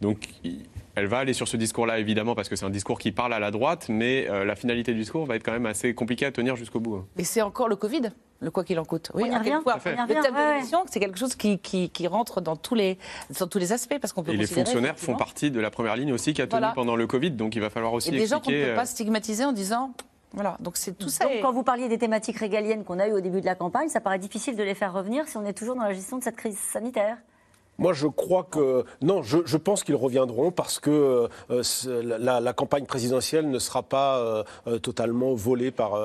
[0.00, 0.28] Donc
[0.94, 3.38] elle va aller sur ce discours-là, évidemment, parce que c'est un discours qui parle à
[3.38, 6.32] la droite, mais euh, la finalité du discours va être quand même assez compliquée à
[6.32, 6.96] tenir jusqu'au bout.
[6.96, 7.06] Hein.
[7.18, 9.10] Et c'est encore le Covid le quoi qu'il en coûte.
[9.14, 9.60] Oui, on y revient.
[9.64, 12.98] Le thème de l'émission, c'est quelque chose qui, qui, rentre dans tous les,
[13.38, 13.98] dans tous les aspects.
[13.98, 16.46] Parce qu'on peut Et les fonctionnaires font partie de la première ligne aussi qui a
[16.46, 18.10] tenu pendant le Covid, donc il va falloir aussi.
[18.10, 19.92] Et des gens qu'on ne peut euh, pas stigmatiser en disant
[20.34, 21.26] voilà, donc c'est tout ça.
[21.40, 24.00] quand vous parliez des thématiques régaliennes qu'on a eues au début de la campagne, ça
[24.00, 26.36] paraît difficile de les faire revenir si on est toujours dans la gestion de cette
[26.36, 27.18] crise sanitaire.
[27.78, 28.84] Moi, je crois que.
[29.02, 31.62] Non, je, je pense qu'ils reviendront parce que euh,
[32.02, 35.98] la, la, campagne présidentielle ne sera pas euh, euh, totalement volée par,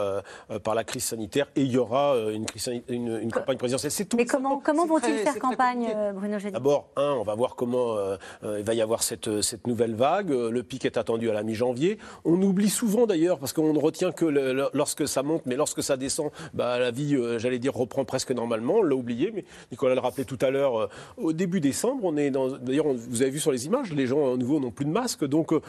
[0.63, 3.91] par la crise sanitaire et il y aura une, crise, une, une campagne présidentielle.
[3.91, 4.17] C'est tout.
[4.17, 7.97] Mais comment, comment vont-ils faire campagne, Bruno Gédy D'abord, un, on va voir comment
[8.43, 10.29] il va y avoir cette, cette nouvelle vague.
[10.29, 11.97] Le pic est attendu à la mi-janvier.
[12.25, 14.25] On oublie souvent d'ailleurs, parce qu'on ne retient que
[14.73, 18.75] lorsque ça monte, mais lorsque ça descend, bah, la vie, j'allais dire, reprend presque normalement.
[18.75, 22.31] On l'a oublié, mais Nicolas le rappelait tout à l'heure, au début décembre, on est
[22.31, 22.57] dans.
[22.57, 25.25] D'ailleurs, vous avez vu sur les images, les gens à nouveau n'ont plus de masque.
[25.25, 25.61] Donc, euh,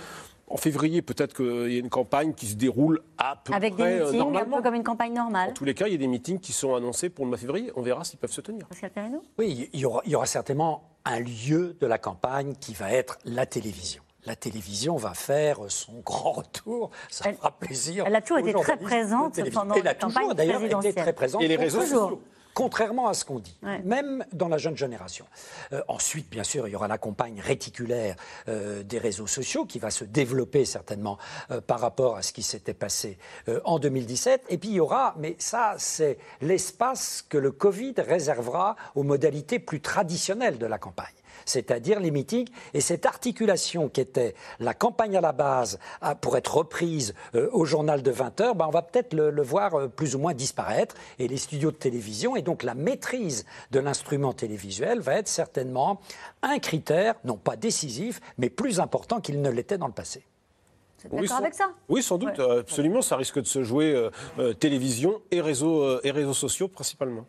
[0.48, 3.98] en février, peut-être qu'il y a une campagne qui se déroule à peu Avec près
[3.98, 5.50] des euh, meetings, un peu comme une campagne normale.
[5.50, 7.36] En tous les cas, il y a des meetings qui sont annoncés pour le mois
[7.36, 7.70] de février.
[7.76, 8.66] On verra s'ils peuvent se tenir.
[8.66, 9.22] Pascal Perrineau?
[9.38, 12.92] Oui, il y, aura, il y aura certainement un lieu de la campagne qui va
[12.92, 16.90] être la télévision la télévision va faire son grand retour.
[17.08, 18.04] Ça fera plaisir.
[18.06, 21.42] Elle a toujours été très présente pendant la campagne Elle a toujours été très présente.
[21.42, 22.20] Et les réseaux sociaux
[22.54, 25.26] contrairement à ce qu'on dit, même dans la jeune génération.
[25.72, 28.16] Euh, ensuite, bien sûr, il y aura la campagne réticulaire
[28.48, 31.18] euh, des réseaux sociaux qui va se développer certainement
[31.50, 33.18] euh, par rapport à ce qui s'était passé
[33.64, 34.44] en 2017.
[34.48, 39.58] Et puis il y aura, mais ça, c'est l'espace que le Covid réservera aux modalités
[39.58, 41.06] plus traditionnelles de la campagne
[41.44, 45.78] c'est-à-dire les meetings, et cette articulation qui était la campagne à la base
[46.20, 49.74] pour être reprise euh, au journal de 20 heures, ben on va peut-être le, voir
[49.74, 53.80] euh, plus ou moins disparaître, et les studios de télévision, et donc la maîtrise de
[53.80, 56.00] l'instrument télévisuel va être certainement
[56.42, 60.24] un critère, non pas décisif, mais plus important qu'il ne l'était dans le passé.
[61.10, 61.72] Vous êtes d'accord avec ça?
[61.88, 63.00] Oui, sans doute, absolument.
[63.00, 67.24] Ça risque de se jouer euh, télévision et réseaux, et réseaux sociaux principalement.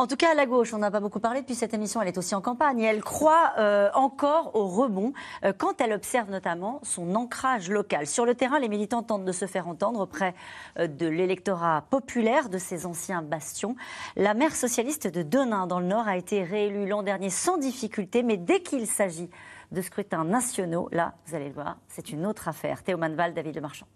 [0.00, 2.08] En tout cas, à la gauche, on n'a pas beaucoup parlé depuis cette émission, elle
[2.08, 5.12] est aussi en campagne et elle croit euh, encore au rebond
[5.44, 8.06] euh, quand elle observe notamment son ancrage local.
[8.06, 10.34] Sur le terrain, les militants tentent de se faire entendre auprès
[10.78, 13.76] euh, de l'électorat populaire de ces anciens bastions.
[14.16, 18.22] La maire socialiste de Denain, dans le Nord, a été réélue l'an dernier sans difficulté,
[18.22, 19.28] mais dès qu'il s'agit
[19.70, 22.82] de scrutins nationaux, là, vous allez le voir, c'est une autre affaire.
[22.82, 23.86] Théo Manval, David Le Marchand.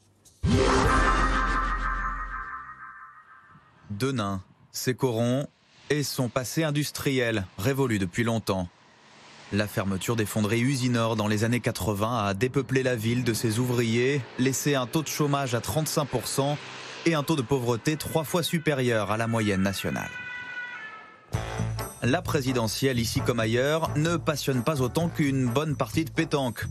[3.88, 5.46] Denain, Sécoron,
[5.90, 8.68] et son passé industriel, révolu depuis longtemps.
[9.52, 13.58] La fermeture des fonderies Usinor dans les années 80 a dépeuplé la ville de ses
[13.58, 16.56] ouvriers, laissé un taux de chômage à 35%
[17.06, 20.10] et un taux de pauvreté trois fois supérieur à la moyenne nationale.
[22.02, 26.64] La présidentielle, ici comme ailleurs, ne passionne pas autant qu'une bonne partie de pétanque.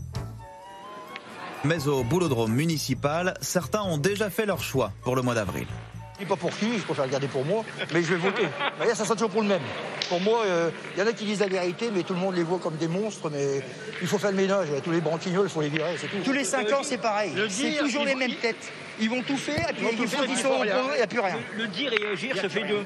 [1.64, 5.66] Mais au boulodrome municipal, certains ont déjà fait leur choix pour le mois d'avril.
[6.14, 8.46] Je dis pas pour qui, je préfère garder pour moi, mais je vais voter.
[8.76, 9.62] Voyez, ça sera toujours pour le même.
[10.08, 12.36] Pour moi, il euh, y en a qui disent la vérité, mais tout le monde
[12.36, 13.64] les voit comme des monstres, mais
[14.00, 14.68] il faut faire le ménage.
[14.84, 16.18] Tous les branquignoles, il faut les virer, c'est tout.
[16.24, 17.32] Tous les 5 ans, c'est pareil.
[17.48, 18.72] C'est toujours les mêmes têtes.
[19.00, 21.18] Ils vont tout faire, et puis ils, font qu'ils sont au il n'y a plus
[21.18, 21.36] rien.
[21.56, 22.84] Le, dire et agir, ça fait deux.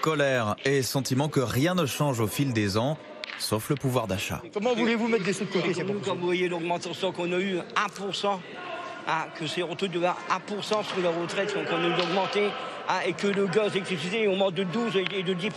[0.00, 2.98] Colère et sentiment que rien ne change au fil des ans,
[3.38, 4.42] sauf le pouvoir d'achat.
[4.52, 5.72] Comment voulez-vous mettre des sous de côté
[6.04, 8.38] Quand vous voyez l'augmentation qu'on a eue, 1%,
[9.12, 10.04] ah, que c'est retour de 1%
[10.68, 12.48] sur la retraite qu'on a augmenté
[12.86, 15.50] ah, et que le gaz d'électricité augmente de 12 et de 10%.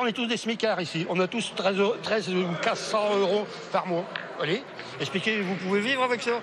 [0.00, 1.04] On est tous des smicards ici.
[1.10, 4.04] On a tous 13, 13 ou 400 euros par mois.
[4.40, 4.62] Allez,
[5.00, 6.40] expliquez, vous pouvez vivre avec ça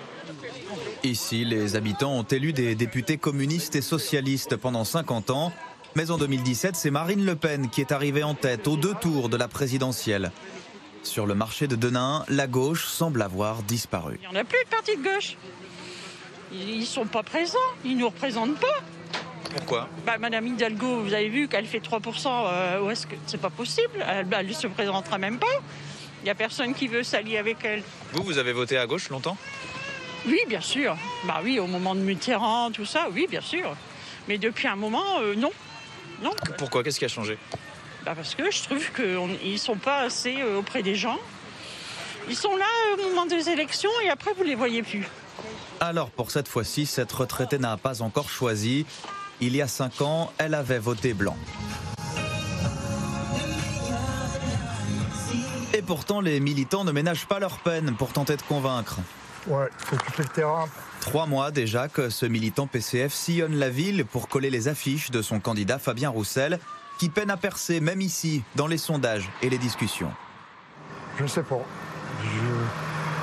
[1.02, 5.52] Ici, les habitants ont élu des députés communistes et socialistes pendant 50 ans.
[5.96, 9.28] Mais en 2017, c'est Marine Le Pen qui est arrivée en tête aux deux tours
[9.28, 10.30] de la présidentielle.
[11.02, 14.20] Sur le marché de Denain, la gauche semble avoir disparu.
[14.22, 15.36] Il n'y en a plus de parti de gauche.
[16.52, 18.80] Ils ne sont pas présents, ils ne nous représentent pas.
[19.54, 23.40] Pourquoi bah, Madame Hidalgo, vous avez vu qu'elle fait 3%, euh, où est-ce que c'est
[23.40, 25.46] pas possible Elle ne se présentera même pas.
[26.22, 27.82] Il n'y a personne qui veut s'allier avec elle.
[28.12, 29.36] Vous, vous avez voté à gauche longtemps
[30.26, 30.96] Oui, bien sûr.
[31.24, 33.74] Bah oui, au moment de Mitterrand, tout ça, oui, bien sûr.
[34.28, 35.50] Mais depuis un moment, euh, non.
[36.22, 36.30] Non.
[36.58, 36.84] Pourquoi?
[36.84, 37.36] Qu'est-ce qui a changé?
[38.04, 41.18] Bah Parce que je trouve qu'ils ne sont pas assez euh, auprès des gens.
[42.28, 45.06] Ils sont là au moment des élections et après, vous ne les voyez plus.
[45.84, 48.86] Alors, pour cette fois-ci, cette retraitée n'a pas encore choisi.
[49.40, 51.36] Il y a cinq ans, elle avait voté blanc.
[55.74, 59.00] Et pourtant, les militants ne ménagent pas leur peine pour tenter de convaincre.
[59.48, 60.66] Ouais, faut occuper le terrain.
[61.00, 65.20] Trois mois déjà que ce militant PCF sillonne la ville pour coller les affiches de
[65.20, 66.60] son candidat Fabien Roussel,
[67.00, 70.12] qui peine à percer même ici, dans les sondages et les discussions.
[71.18, 71.58] Je ne sais pas.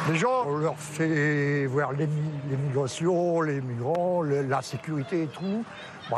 [0.08, 5.64] Les gens, on leur fait voir l'immigration, les migrants, la sécurité et tout.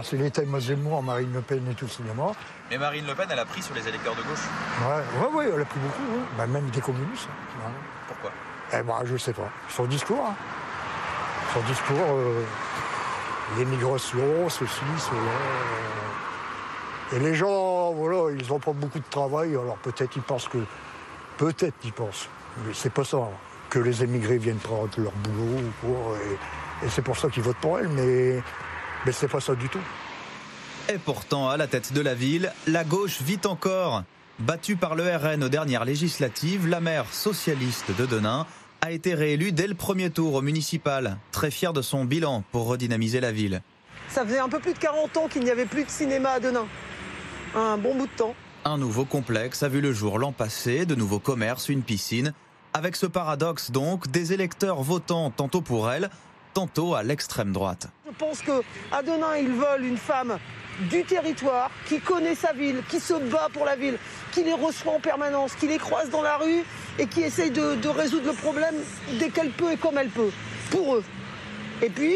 [0.03, 2.31] c'est les thèmes Zemmour, Marine Le Pen et tout cinéma.
[2.69, 4.47] Mais Marine Le Pen, elle a pris sur les électeurs de gauche
[4.81, 6.19] Ouais, ouais, ouais elle a pris beaucoup.
[6.37, 7.27] Bah, même des communistes.
[8.07, 8.31] Pourquoi?
[8.73, 9.49] Eh ben, je sais pas.
[9.69, 10.25] Son discours.
[10.25, 10.35] Hein.
[11.53, 12.43] Son discours, euh,
[13.57, 15.19] l'immigration, ceci, cela.
[15.19, 17.17] Euh.
[17.17, 20.59] Et les gens, voilà, ils n'ont pas beaucoup de travail, alors peut-être ils pensent que.
[21.37, 22.29] Peut-être ils pensent.
[22.65, 23.17] Mais c'est pas ça.
[23.17, 26.15] Hein, que les émigrés viennent prendre leur boulot.
[26.83, 28.41] Et, c'est pour ça qu'ils votent pour elle, mais,
[29.05, 29.79] mais c'est pas ça du tout.
[30.89, 34.03] Et pourtant, à la tête de la ville, la gauche vit encore.
[34.39, 38.45] Battue par le RN aux dernières législatives, la maire socialiste de Denain
[38.81, 42.67] a été réélue dès le premier tour au municipal, très fière de son bilan pour
[42.67, 43.61] redynamiser la ville.
[44.09, 46.39] Ça faisait un peu plus de 40 ans qu'il n'y avait plus de cinéma à
[46.39, 46.65] Denain.
[47.55, 48.35] Un bon bout de temps.
[48.65, 52.33] Un nouveau complexe a vu le jour l'an passé, de nouveaux commerces, une piscine.
[52.73, 56.09] Avec ce paradoxe donc, des électeurs votant tantôt pour elle,
[56.53, 57.87] tantôt à l'extrême droite.
[58.05, 60.37] Je pense qu'à Denain, ils veulent une femme
[60.89, 63.97] du territoire, qui connaît sa ville, qui se bat pour la ville,
[64.31, 66.63] qui les reçoit en permanence, qui les croise dans la rue
[66.97, 68.75] et qui essaye de, résoudre le problème
[69.19, 70.31] dès qu'elle peut et comme elle peut,
[70.69, 71.03] pour eux.
[71.81, 72.15] Et puis,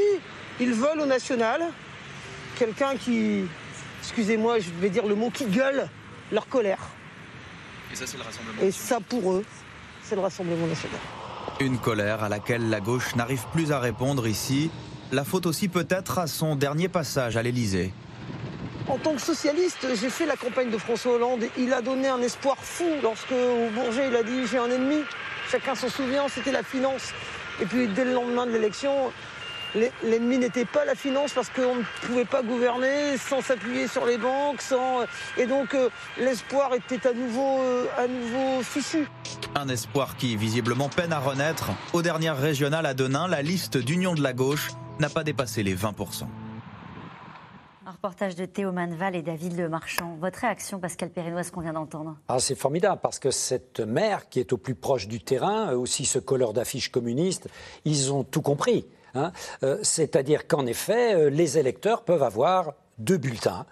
[0.59, 1.63] ils veulent au national
[2.57, 3.43] quelqu'un qui,
[4.01, 5.89] excusez-moi, je vais dire le mot, qui gueule
[6.31, 6.79] leur colère.
[7.91, 9.45] Et ça, c'est le Rassemblement Et ça, pour eux,
[10.07, 10.99] c'est le Rassemblement national.
[11.59, 14.69] Une colère à laquelle la gauche n'arrive plus à répondre ici.
[15.11, 17.93] La faute aussi peut-être à son dernier passage à l'Élysée.
[18.87, 21.45] En tant que socialiste, j'ai fait la campagne de François Hollande.
[21.57, 25.01] Il a donné un espoir fou lorsque au Bourget il a dit j'ai un ennemi.
[25.49, 27.13] Chacun s'en souvient, c'était la finance.
[27.61, 29.11] Et puis dès le lendemain de l'élection,
[30.03, 34.17] l'ennemi n'était pas la finance parce qu'on ne pouvait pas gouverner sans s'appuyer sur les
[34.17, 35.03] banques, sans
[35.37, 39.07] et donc euh, l'espoir était à nouveau euh, à nouveau fichu.
[39.55, 41.71] Un espoir qui visiblement peine à renaître.
[41.93, 45.75] Aux dernières régionales à Denain, la liste d'union de la gauche n'a pas dépassé les
[45.75, 46.25] 20%
[47.87, 50.17] un reportage de Théo Manval et David Le Marchand.
[50.19, 52.17] Votre réaction, Pascal Perrinois, ce qu'on vient d'entendre?
[52.27, 55.77] Ah, C'est formidable parce que cette mère qui est au plus proche du terrain, euh,
[55.77, 57.47] aussi ce colleur d'affiches communistes,
[57.85, 58.87] ils ont tout compris.
[59.15, 59.31] Hein.
[59.63, 63.65] Euh, c'est-à-dire qu'en effet, euh, les électeurs peuvent avoir deux bulletins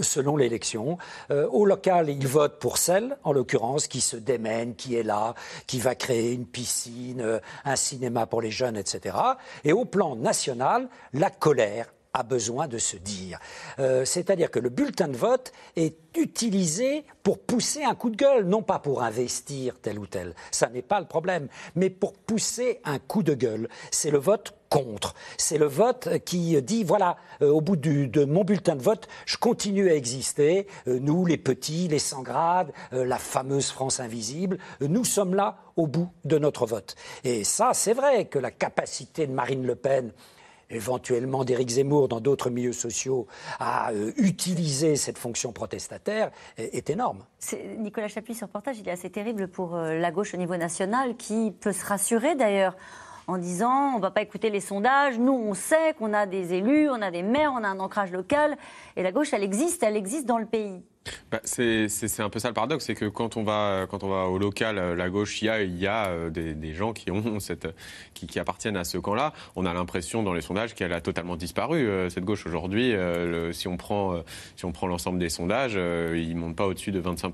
[0.00, 0.98] selon l'élection.
[1.30, 5.34] au local, ils votent pour celle, en l'occurrence, qui se démène, qui est là,
[5.66, 9.16] qui va créer une piscine, un cinéma pour les jeunes, etc.
[9.64, 13.38] Et au plan national, la colère a besoin de se dire.
[13.80, 18.44] Euh, c'est-à-dire que le bulletin de vote est utilisé pour pousser un coup de gueule,
[18.46, 22.80] non pas pour investir tel ou tel, ça n'est pas le problème, mais pour pousser
[22.84, 23.68] un coup de gueule.
[23.90, 25.14] C'est le vote contre.
[25.38, 29.36] C'est le vote qui dit, voilà, euh, au bout de mon bulletin de vote, je
[29.36, 35.04] continue à exister, euh, nous les petits, les sans grades, la fameuse France invisible, nous
[35.04, 36.94] sommes là au bout de notre vote.
[37.24, 40.12] Et ça, c'est vrai que la capacité de Marine Le Pen
[40.70, 43.26] éventuellement d'Éric Zemmour dans d'autres milieux sociaux
[43.58, 47.24] à euh, utiliser cette fonction protestataire est, énorme.
[47.78, 51.16] Nicolas Chapuis, ce reportage, il est assez terrible pour euh, la gauche au niveau national,
[51.16, 52.76] qui peut se rassurer d'ailleurs
[53.26, 56.52] en disant on ne va pas écouter les sondages, nous on sait qu'on a des
[56.54, 58.56] élus, on a des maires, on a un ancrage local,
[58.96, 60.82] et la gauche elle existe, elle existe dans le pays.
[61.30, 61.88] Bah, c'est
[62.20, 64.78] un peu ça le paradoxe, c'est que quand on va quand on va au local,
[64.78, 67.68] euh, la gauche, il y a, y a euh, des, gens qui ont cette
[68.14, 69.32] qui, appartiennent à ce camp-là.
[69.54, 72.94] On a l'impression dans les sondages qu'elle a totalement disparu euh, cette gauche aujourd'hui.
[73.52, 74.22] si on prend
[74.56, 77.32] si prend l'ensemble des sondages, ils montent pas au-dessus de 25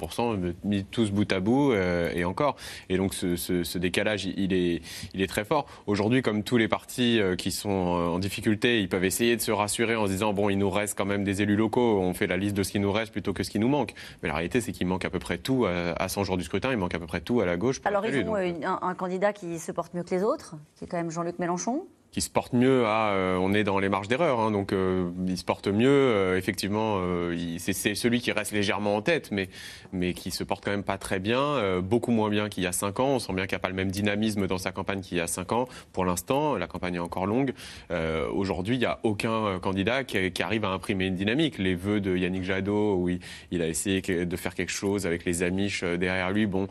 [0.64, 2.56] mis tous bout à bout et encore.
[2.88, 4.82] Et donc ce, décalage, il est
[5.14, 5.66] il est très fort.
[5.86, 9.96] Aujourd'hui, comme tous les partis qui sont en difficulté, ils peuvent essayer de se rassurer
[9.96, 12.00] en se disant bon, il nous reste quand même des élus locaux.
[12.00, 13.94] On fait la liste de ce qui nous reste plutôt que ce qui nous manque.
[14.22, 16.70] Mais la réalité, c'est qu'il manque à peu près tout à, 100 jours du scrutin,
[16.72, 17.80] il manque à peu près tout à la gauche.
[17.84, 20.86] Alors, ils ont euh, un, candidat qui se porte mieux que les autres, qui est
[20.86, 21.86] quand même Jean-Luc Mélenchon.
[22.10, 23.10] Qui se porte mieux à.
[23.10, 25.88] euh, on est dans les marges d'erreur, hein, donc euh, il se porte mieux.
[25.88, 29.48] euh, effectivement, euh, c'est celui qui reste légèrement en tête, mais,
[29.92, 32.66] mais qui se porte quand même pas très bien, euh, beaucoup moins bien qu'il y
[32.66, 33.08] a 5 ans.
[33.08, 35.20] On sent bien qu'il n'y a pas le même dynamisme dans sa campagne qu'il y
[35.20, 35.68] a 5 ans.
[35.92, 37.52] Pour l'instant, la campagne est encore longue.
[37.90, 41.58] Euh, Aujourd'hui, il n'y a aucun candidat qui, qui arrive à imprimer une dynamique.
[41.58, 45.42] Les vœux de Yannick Jadot, où il, a essayé de faire quelque chose avec les
[45.42, 46.66] Amish derrière lui, bon,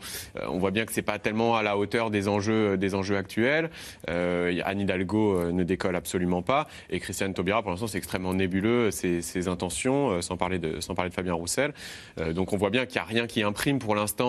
[0.48, 3.70] on voit bien que c'est pas tellement à la hauteur des enjeux, des enjeux actuels.
[4.08, 6.66] Anne Hidalgo euh, ne décolle absolument pas.
[6.90, 10.94] Et Christiane Taubira, pour l'instant, c'est extrêmement nébuleux, ses, intentions, euh, sans, parler de, sans
[10.94, 11.72] parler de Fabien Roussel.
[12.18, 14.20] Euh, donc on voit bien qu'il n'y a rien qui imprime pour l'instant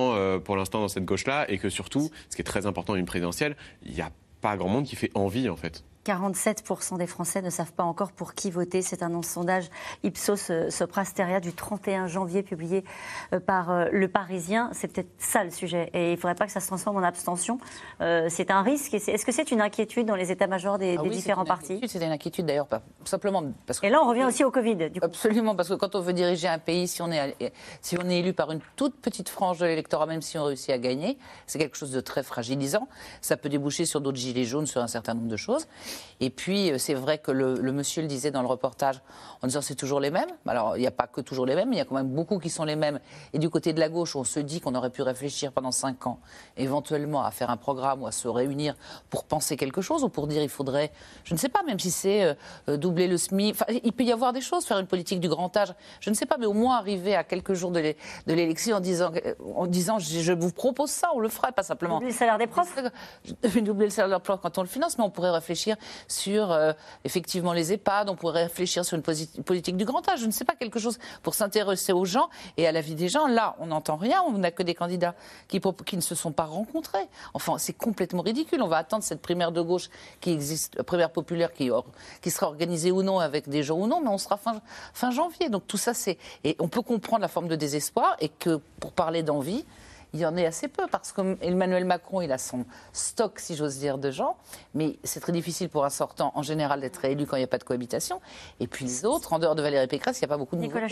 [0.44, 1.46] pour l'instant dans cette gauche-là.
[1.50, 4.58] Et que surtout, ce qui est très important dans une présidentielle, il n'y a pas
[4.58, 5.84] grand monde qui fait envie, en fait.
[6.06, 8.82] 47% des Français ne savent pas encore pour qui voter.
[8.82, 9.70] C'est un sondage
[10.04, 12.84] Ipsos euh, Soprasteria du 31 janvier publié
[13.34, 14.70] euh, par euh, Le Parisien.
[14.74, 15.90] C'est peut-être ça le sujet.
[15.94, 17.60] Et il ne faudrait pas que ça se transforme en abstention.
[18.02, 18.94] Euh, c'est un risque.
[18.94, 22.12] Est-ce que c'est une inquiétude dans les états-majors des, Ah des différents partis C'est une
[22.12, 23.88] inquiétude d'ailleurs, pas simplement parce que.
[23.88, 24.90] Et là, on revient aussi au Covid.
[24.90, 25.06] Du coup.
[25.06, 28.20] Absolument, parce que quand on veut diriger un pays, si on est, si on est
[28.20, 31.60] élu par une toute petite frange de l'électorat, même si on réussit à gagner, c'est
[31.60, 32.88] quelque chose de très fragilisant.
[33.22, 35.68] Ça peut déboucher sur d'autres gilets jaunes, sur un certain nombre de choses.
[36.20, 39.02] Et puis, euh, c'est vrai que le, le monsieur le disait dans le reportage,
[39.42, 40.30] en disant c'est toujours les mêmes.
[40.46, 42.38] Alors, il n'y a pas que toujours les mêmes, il y a quand même beaucoup
[42.38, 43.00] qui sont les mêmes.
[43.34, 46.06] Et du côté de la gauche, on se dit qu'on aurait pu réfléchir pendant cinq
[46.06, 46.20] ans,
[46.58, 48.76] éventuellement à faire un programme ou à se réunir
[49.10, 50.92] pour penser quelque chose ou pour dire il faudrait,
[51.24, 52.34] je ne sais pas, même si c'est euh,
[52.70, 53.56] euh, doubler le SMIC.
[53.56, 55.74] Enfin, il peut y avoir des choses, faire une politique du grand âge.
[56.02, 58.78] Je ne sais pas, mais au moins arriver à quelques jours de l'é- de l'élection
[58.78, 59.12] en disant,
[59.56, 61.96] en disant je, je vous propose ça, on le ferait, pas simplement.
[61.96, 62.76] Doubler le salaire des profs
[63.62, 65.76] Doubler le salaire des profs quand on le finance, mais on pourrait réfléchir
[66.08, 66.74] sur euh,
[67.04, 70.20] effectivement les EHPAD, on pourrait réfléchir sur une politique du grand âge.
[70.22, 73.10] Je ne sais pas, quelque chose pour s'intéresser aux gens et à la vie des
[73.10, 73.28] gens.
[73.28, 75.16] Là, on n'entend rien, on n'a que des candidats
[75.48, 75.62] qui,
[75.94, 77.08] ne se sont pas rencontrés.
[77.34, 78.62] Enfin, c'est complètement ridicule.
[78.62, 81.70] On va attendre cette primaire de gauche qui existe, euh, primaire populaire qui,
[82.32, 84.38] sera organisée ou non avec des gens ou non, mais on sera
[84.94, 85.50] fin janvier.
[85.50, 86.18] Donc tout ça, c'est.
[86.44, 89.66] Et on peut comprendre la forme de désespoir et que pour parler d'envie,
[90.14, 93.78] il y en est assez peu parce qu'Emmanuel Macron, il a son stock, si j'ose
[93.78, 94.36] dire, de gens,
[94.74, 97.48] mais c'est très difficile pour un sortant, en général, d'être élu quand il n'y a
[97.48, 98.20] pas de cohabitation.
[98.60, 100.62] Et puis les autres, en dehors de Valérie Pécresse, il n'y a pas beaucoup de
[100.62, 100.88] Nicolas.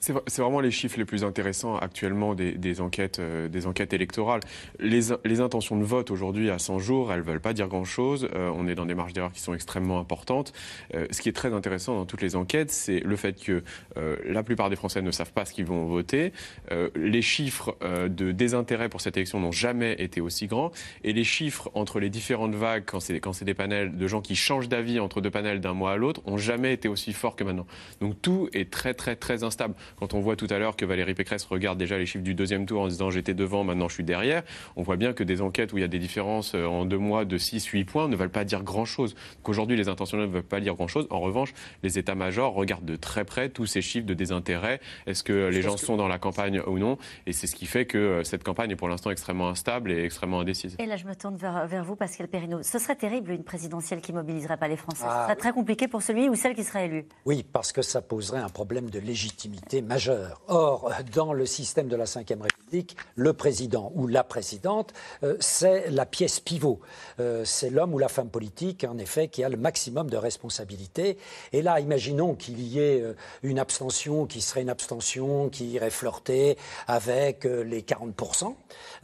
[0.00, 3.66] C'est vra- c'est vraiment les chiffres les plus intéressants actuellement des, des enquêtes, euh, des
[3.66, 4.40] enquêtes électorales.
[4.78, 7.68] Les, in- les intentions de vote aujourd'hui à 100 jours, elles ne veulent pas dire
[7.68, 8.28] grand-chose.
[8.34, 10.52] Euh, on est dans des marges d'erreur qui sont extrêmement importantes.
[10.94, 13.62] Euh, ce qui est très intéressant dans toutes les enquêtes, c'est le fait que
[13.96, 16.32] euh, la plupart des Français ne savent pas ce qu'ils vont voter.
[16.70, 18.32] Euh, les chiffres euh, de
[18.62, 20.70] désintérêt pour cette élection n'ont jamais été aussi grands.
[21.02, 24.20] Et les chiffres entre les différentes vagues, quand c'est quand c'est des panels de gens
[24.20, 27.34] qui changent d'avis entre deux panels d'un mois à l'autre, ont jamais été aussi forts
[27.34, 27.66] que maintenant.
[28.00, 29.74] Donc tout est très très très instable.
[29.96, 32.66] Quand on voit tout à l'heure que Valérie Pécresse regarde déjà les chiffres du deuxième
[32.66, 34.44] tour en disant j'étais devant, maintenant je suis derrière,
[34.76, 36.98] on voit bien que des enquêtes où il y a des différences euh, en deux
[36.98, 39.16] mois de 6-8 points ne veulent pas dire grand-chose.
[39.42, 41.08] Qu'aujourd'hui les intentionnels ne veulent pas dire grand-chose.
[41.10, 41.52] En revanche,
[41.82, 44.80] les états-majors regardent de très près tous ces chiffres de désintérêt.
[45.08, 46.96] Est-ce que les gens sont dans la campagne ou non?
[47.26, 50.04] Et c'est ce qui fait que euh, cette campagne est pour l'instant extrêmement instable et
[50.04, 50.76] extrêmement indécise.
[50.78, 52.62] Et là, je me tourne vers, vers vous, Pascal Perrineau.
[52.62, 55.04] Ce serait terrible, une présidentielle qui mobiliserait pas les Français.
[55.06, 57.06] Ah, Ce serait très compliqué pour celui ou celle qui serait élu.
[57.24, 60.42] Oui, parce que ça poserait un problème de légitimité majeur.
[60.48, 64.92] Or, dans le système de la Ve République, le président ou la présidente,
[65.22, 66.80] euh, c'est la pièce pivot.
[67.20, 71.18] Euh, c'est l'homme ou la femme politique, en effet, qui a le maximum de responsabilités.
[71.52, 75.90] Et là, imaginons qu'il y ait euh, une abstention qui serait une abstention qui irait
[75.90, 78.41] flirter avec les 40%,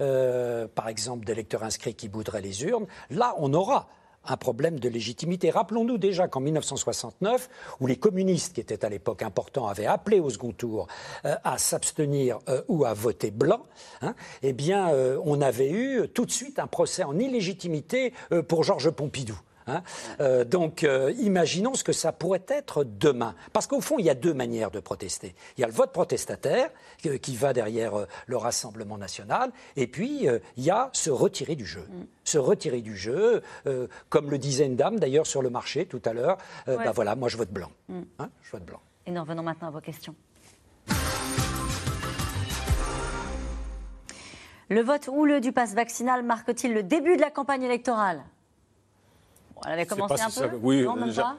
[0.00, 2.86] euh, par exemple, d'électeurs inscrits qui bouderaient les urnes.
[3.10, 3.88] Là, on aura
[4.24, 5.50] un problème de légitimité.
[5.50, 7.48] Rappelons-nous déjà qu'en 1969,
[7.80, 10.86] où les communistes, qui étaient à l'époque importants, avaient appelé au second tour
[11.24, 13.62] euh, à s'abstenir euh, ou à voter blanc,
[14.02, 14.92] hein, eh bien,
[15.24, 18.12] on avait eu tout de suite un procès en illégitimité
[18.48, 19.38] pour Georges Pompidou.
[19.68, 19.82] Hein.
[20.20, 23.34] Euh, donc, euh, imaginons ce que ça pourrait être demain.
[23.52, 25.34] Parce qu'au fond, il y a deux manières de protester.
[25.56, 26.70] Il y a le vote protestataire,
[27.06, 27.92] euh, qui va derrière
[28.26, 31.86] le Rassemblement national, et puis il y a se retirer du jeu.
[32.24, 33.42] Se retirer du jeu,
[34.08, 36.38] comme le disait une dame d'ailleurs sur le marché tout à l'heure,
[36.68, 36.84] euh, Ouais.
[36.84, 37.70] bah voilà, moi je vote blanc.
[37.88, 38.00] Mm.
[38.18, 38.80] Hein, je vote blanc.
[39.06, 40.14] Et nous revenons maintenant à vos questions.
[44.70, 48.22] Le vote houleux du pass vaccinal marque-t-il le début de la campagne électorale?
[49.66, 51.36] Elle avait Je sais commencé un si peu ça- oui, Non, même déjà- pas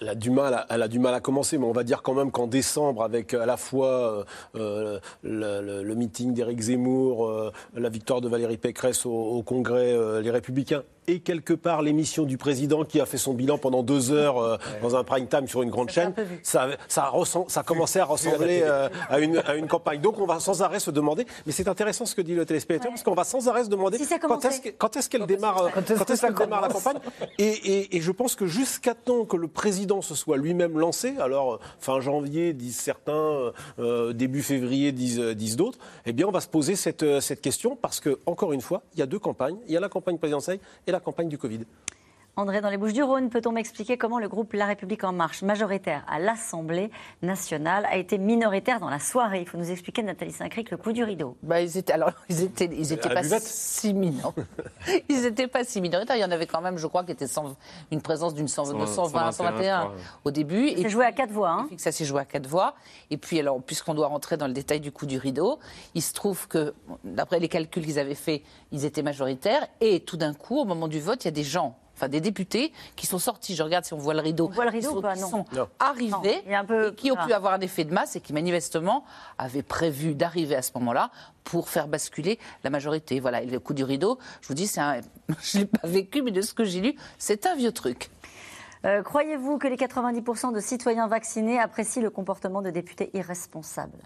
[0.00, 2.02] Elle a, du mal à, elle a du mal à commencer, mais on va dire
[2.02, 4.24] quand même qu'en décembre, avec à la fois euh,
[4.56, 9.42] euh, le, le- le meeting d'Éric Zemmour, euh, la victoire de Valérie Pécresse au, au
[9.42, 13.58] Congrès euh, Les Républicains et quelque part l'émission du président qui a fait son bilan
[13.58, 17.46] pendant deux heures euh, dans un prime time sur une grande chaîne, ça, ça, ressent-
[17.48, 20.00] ça commençait à ressembler euh, à, une, à une campagne.
[20.00, 22.92] Donc on va sans arrêt se demander, mais c'est intéressant ce que dit le téléspectateur,
[22.92, 24.04] parce qu'on va sans arrêt se demander Si
[24.78, 26.98] quand est-ce qu'elle démarre, quand est-ce qu'elle démarre la campagne.
[27.38, 31.14] Et, et- et je pense que jusqu'à temps que le président se soit lui-même lancé,
[31.18, 36.30] alors euh, fin janvier disent certains, euh, début février disent, disent d'autres, eh bien on
[36.30, 39.18] va se poser cette, cette question parce que encore une fois, il y a deux
[39.18, 41.60] campagnes, il y a la campagne présidentielle et la campagne du Covid.
[42.34, 46.18] André, dans les Bouches-du-Rhône, peut-on m'expliquer comment le groupe La République En Marche, majoritaire à
[46.18, 49.42] l'Assemblée nationale, a été minoritaire dans la soirée?
[49.42, 51.36] Il faut nous expliquer, Nathalie Saint-Cric, le coup du rideau.
[51.42, 54.46] Bah, ils étaient, alors, ils étaient, ils étaient pas si minoritaires.
[55.10, 56.16] Ils n'étaient pas si minoritaires.
[56.16, 57.54] Il y en avait quand même, je crois, qui était 100
[57.90, 59.92] une présence d'une 100 de 120, 121
[60.24, 60.70] au début.
[60.70, 61.50] C'est joué à quatre voix.
[61.50, 61.64] Hein.
[61.64, 62.74] Et puis que ça s'est joué à quatre voix.
[63.10, 65.58] Et puis, alors, puisqu'on doit rentrer dans le détail du coup du rideau,
[65.94, 66.72] il se trouve que,
[67.04, 69.66] d'après les calculs qu'ils avaient faits, ils étaient majoritaires.
[69.82, 72.20] Et tout d'un coup, au moment du vote, il y a des gens, enfin des
[72.20, 73.54] députés, qui sont sortis.
[73.54, 74.48] Je regarde si on voit le rideau.
[74.48, 75.28] On voit le rideau qui sont, ou pas qui Non.
[75.28, 75.68] sont Non.
[75.78, 77.26] arrivés, peu- et qui ont voilà.
[77.26, 79.04] pu avoir un effet de masse et qui manifestement
[79.38, 81.10] avaient prévu d'arriver à ce moment-là
[81.44, 83.20] pour faire basculer la majorité.
[83.20, 85.00] Voilà, et le coup du rideau, je vous dis, c'est un...
[85.42, 88.10] je ne l'ai pas vécu, mais de ce que j'ai lu, c'est un vieux truc.
[88.84, 94.02] Euh, Croyez-vous que les 90% de citoyens vaccinés apprécient le comportement de députés irresponsables?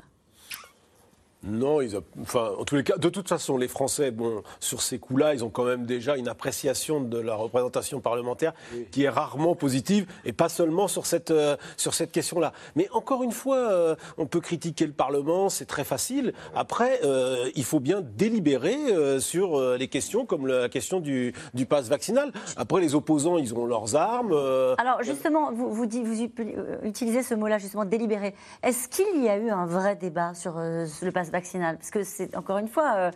[1.46, 4.82] Non, ils a- enfin, en tous les cas, de toute façon, les Français, bon, sur
[4.82, 8.52] ces coups-là, ils ont quand même déjà une appréciation de la représentation parlementaire
[8.90, 12.52] qui est rarement positive, et pas seulement sur cette, euh, sur cette question-là.
[12.74, 16.32] Mais encore une fois, euh, on peut critiquer le Parlement, c'est très facile.
[16.54, 21.32] Après, euh, il faut bien délibérer euh, sur euh, les questions comme la question du,
[21.54, 22.32] du pass vaccinal.
[22.56, 24.32] Après, les opposants, ils ont leurs armes.
[24.32, 25.84] euh, Alors justement, vous, vous,
[26.82, 28.34] utilisez ce mot-là, justement, délibéré.
[28.64, 31.35] Est-ce qu'il y a eu un vrai débat sur euh, le pass vaccinal
[31.76, 33.10] Parce que c'est, encore une fois, euh,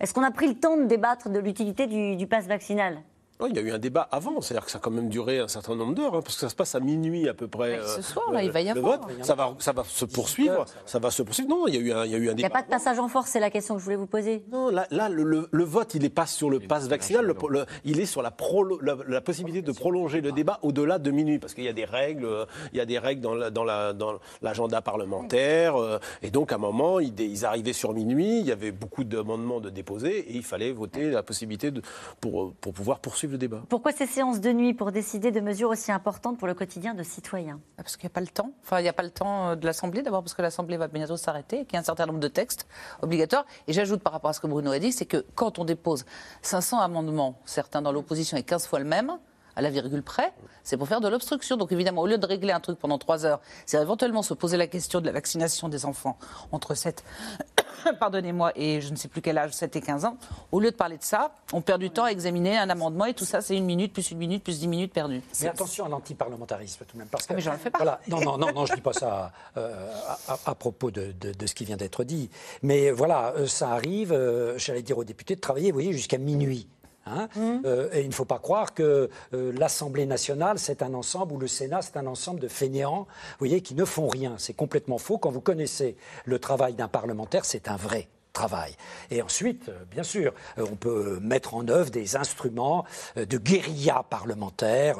[0.00, 3.02] est-ce qu'on a pris le temps de débattre de l'utilité du, du pass vaccinal?
[3.42, 5.40] Non, il y a eu un débat avant, c'est-à-dire que ça a quand même duré
[5.40, 7.78] un certain nombre d'heures, hein, parce que ça se passe à minuit à peu près.
[7.78, 9.00] Mais ce euh, soir, le- là, il va y le avoir.
[9.00, 9.08] vote.
[9.24, 11.48] Ça va, ça va se poursuivre, ça va se poursuivre.
[11.50, 12.50] Non, il y a eu un, il y a eu un Il n'y a débat.
[12.50, 14.44] pas de passage en force, c'est la question que je voulais vous poser.
[14.52, 17.34] Non, là, là, le, le- le vote, il n'est pas sur le pass vaccinal, le-
[17.48, 21.10] le- il est sur la, prolo- la, la possibilité de prolonger le débat au-delà de
[21.10, 23.50] minuit, parce qu'il y a des règles, euh, il y a des règles dans la-
[23.50, 28.38] dans la- dans l'agenda parlementaire, euh, et donc à un moment, ils, arrivaient sur minuit,
[28.38, 31.82] il y avait beaucoup d'amendements de déposer, et il fallait voter la possibilité de,
[32.20, 33.62] pour, pour pouvoir poursuivre le débat.
[33.68, 37.02] Pourquoi ces séances de nuit pour décider de mesures aussi importantes pour le quotidien de
[37.02, 37.60] citoyens?
[37.78, 38.52] Ah, Parce qu'il n'y a pas le temps.
[38.62, 40.88] Enfin, il n'y a pas le temps euh, de l'Assemblée, d'abord parce que l'Assemblée va
[40.88, 42.66] bientôt s'arrêter et qu'il y a un certain nombre de textes
[43.02, 43.44] obligatoires.
[43.66, 46.04] Et j'ajoute par rapport à ce que Bruno a dit, c'est que quand on dépose
[46.42, 49.18] 500 amendements, certains dans l'opposition et 15 fois le même,
[49.56, 50.32] à la virgule près,
[50.64, 51.56] c'est pour faire de l'obstruction.
[51.56, 54.56] Donc évidemment, au lieu de régler un truc pendant 3 heures, c'est éventuellement se poser
[54.56, 56.16] la question de la vaccination des enfants
[56.52, 57.04] entre 7,
[58.00, 60.16] pardonnez-moi, et je ne sais plus quel âge, 7 et 15 ans.
[60.52, 63.14] Au lieu de parler de ça, on perd du temps à examiner un amendement et
[63.14, 65.22] tout ça, c'est une minute, plus une minute, plus 10 minutes perdues.
[65.40, 67.08] Mais attention à l'antiparlementarisme tout de même.
[67.08, 67.78] Parce que, Ah, mais j'en fais pas.
[67.78, 68.00] Voilà.
[68.08, 69.92] Non, non, non, non, je ne dis pas ça euh,
[70.28, 72.30] à, à- à propos de, de- de ce qui vient d'être dit.
[72.62, 76.18] Mais voilà, euh, ça arrive, euh, j'allais dire aux députés, de travailler, vous voyez, jusqu'à
[76.18, 76.68] minuit.
[77.06, 77.28] Hein.
[77.64, 81.38] Euh, et il ne faut pas croire que euh, l'Assemblée nationale, c'est un ensemble, ou
[81.38, 84.34] le Sénat, c'est un ensemble de fainéants, vous voyez, qui ne font rien.
[84.38, 85.18] C'est complètement faux.
[85.18, 88.74] Quand vous connaissez le travail d'un parlementaire, c'est un vrai travail.
[89.10, 94.96] Et ensuite, euh, bien sûr, on peut mettre en œuvre des instruments de guérilla parlementaire.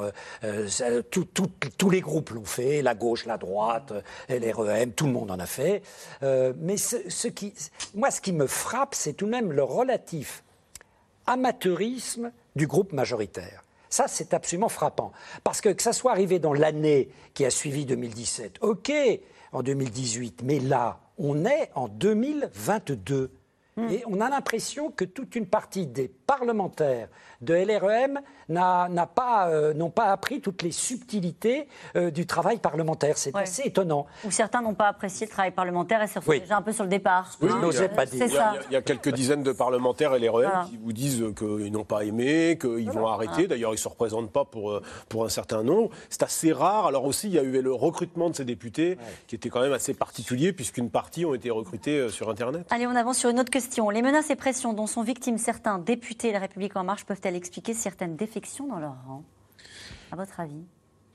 [0.67, 1.49] ça, tout- tout-
[1.79, 3.91] tous les groupes l'ont fait, la gauche, la droite,
[4.29, 5.81] LREM, tout le monde en a fait.
[6.21, 7.53] Mais ce, ce qui,
[7.95, 10.43] moi, ce qui me frappe, c'est tout de même le relatif
[11.25, 13.63] amateurisme du groupe majoritaire.
[13.89, 15.11] Ça, c'est absolument frappant.
[15.43, 18.91] Parce que que ça soit arrivé dans l'année qui a suivi 2017, OK,
[19.51, 23.31] en 2018, mais là, on est en 2022.
[23.89, 27.07] Et on a l'impression que toute une partie des parlementaires
[27.41, 28.19] de LREM
[29.15, 33.17] pas, euh, n'ont pas appris toutes les subtilités euh, du travail parlementaire.
[33.17, 33.41] C'est Ouais.
[33.43, 34.05] assez étonnant.
[34.25, 36.41] Ou certains n'ont pas apprécié le travail parlementaire et se retrouvent Oui.
[36.41, 37.31] déjà un peu sur le départ.
[37.41, 38.25] Oui, Hein, il y a- euh, pas dire.
[38.27, 38.53] Il y, a, ça.
[38.69, 40.65] il y a- quelques dizaines de parlementaires LREM Voilà.
[40.69, 43.47] qui vous disent qu'ils n'ont pas aimé, qu'ils vont arrêter.
[43.47, 45.89] D'ailleurs, ils ne se représentent pas pour, euh, pour un certain nombre.
[46.09, 46.85] C'est assez rare.
[46.87, 48.97] Alors aussi, il y a eu le recrutement de ces députés
[49.27, 52.67] qui était quand même assez particulier puisqu'une partie ont été recrutés sur Internet.
[52.69, 53.62] Allez, on avance sur une autre question.
[53.91, 57.73] Les menaces et pressions dont sont victimes certains députés La République En Marche peuvent-elles expliquer
[57.73, 59.23] certaines défections dans leur rang?
[60.11, 60.63] À votre avis?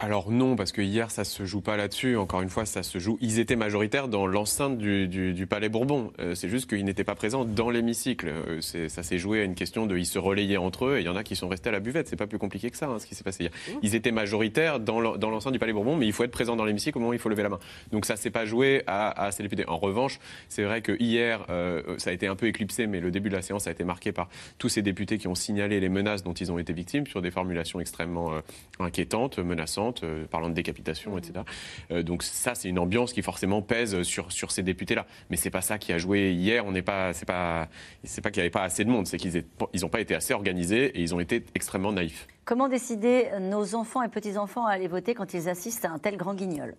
[0.00, 2.16] Alors non, parce que hier, ça se joue pas là-dessus.
[2.16, 3.18] Encore une fois, ça se joue.
[3.20, 6.12] Ils étaient majoritaires dans l'enceinte du, du, Palais Bourbon.
[6.20, 8.28] Euh, c'est juste qu'ils n'étaient pas présents dans l'hémicycle.
[8.28, 11.06] Euh, ça s'est joué à une question de ils se relayaient entre eux et il
[11.06, 12.06] y en a qui sont restés à la buvette.
[12.06, 13.52] C'est pas plus compliqué que ça, hein, ce qui s'est passé hier.
[13.82, 16.96] Ils étaient majoritaires dans l'enceinte du Palais Bourbon, mais il faut être présent dans l'hémicycle
[16.98, 17.58] au moment où il faut lever la main.
[17.90, 19.66] Donc ça s'est pas joué à, à, ces députés.
[19.66, 23.10] En revanche, c'est vrai que hier, euh, ça a été un peu éclipsé, mais le
[23.10, 24.28] début de la séance a été marqué par
[24.58, 27.32] tous ces députés qui ont signalé les menaces dont ils ont été victimes sur des
[27.32, 28.30] formulations extrêmement
[28.78, 29.87] inquiétantes, menaçantes,
[30.30, 31.44] parlant de décapitation, etc.
[31.90, 35.06] Euh, donc ça, c'est une ambiance qui forcément pèse sur, sur ces députés-là.
[35.30, 36.66] Mais c'est pas ça qui a joué hier.
[36.66, 37.68] On n'est pas, c'est pas,
[38.04, 39.44] c'est pas qu'il n'y avait pas assez de monde, c'est qu'ils
[39.80, 42.26] n'ont pas été assez organisés et ils ont été extrêmement naïfs.
[42.44, 46.16] Comment décider nos enfants et petits-enfants à aller voter quand ils assistent à un tel
[46.16, 46.74] grand guignol?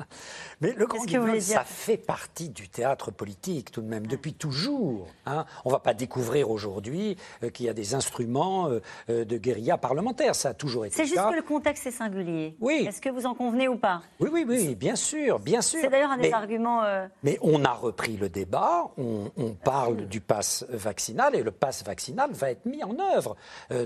[0.60, 5.06] mais le grand guignol, ça fait partie du théâtre politique tout de même, depuis toujours.
[5.26, 5.44] Hein.
[5.64, 9.36] On ne va pas découvrir aujourd'hui euh, qu'il y a des instruments euh, euh, de
[9.36, 10.34] guérilla parlementaire.
[10.34, 12.56] Ça a toujours été C'est juste que le contexte est singulier.
[12.60, 12.84] Oui.
[12.88, 14.02] Est-ce que vous en convenez ou pas?
[14.18, 15.80] Oui, oui, oui, bien sûr, bien sûr.
[15.82, 16.82] C'est d'ailleurs un des arguments.
[17.22, 19.30] Mais on a repris le débat, on,
[19.62, 23.36] parle du pass vaccinal et le pass vaccinal va être mis en œuvre.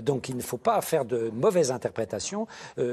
[0.01, 2.47] donc il ne faut pas faire de mauvaises interprétations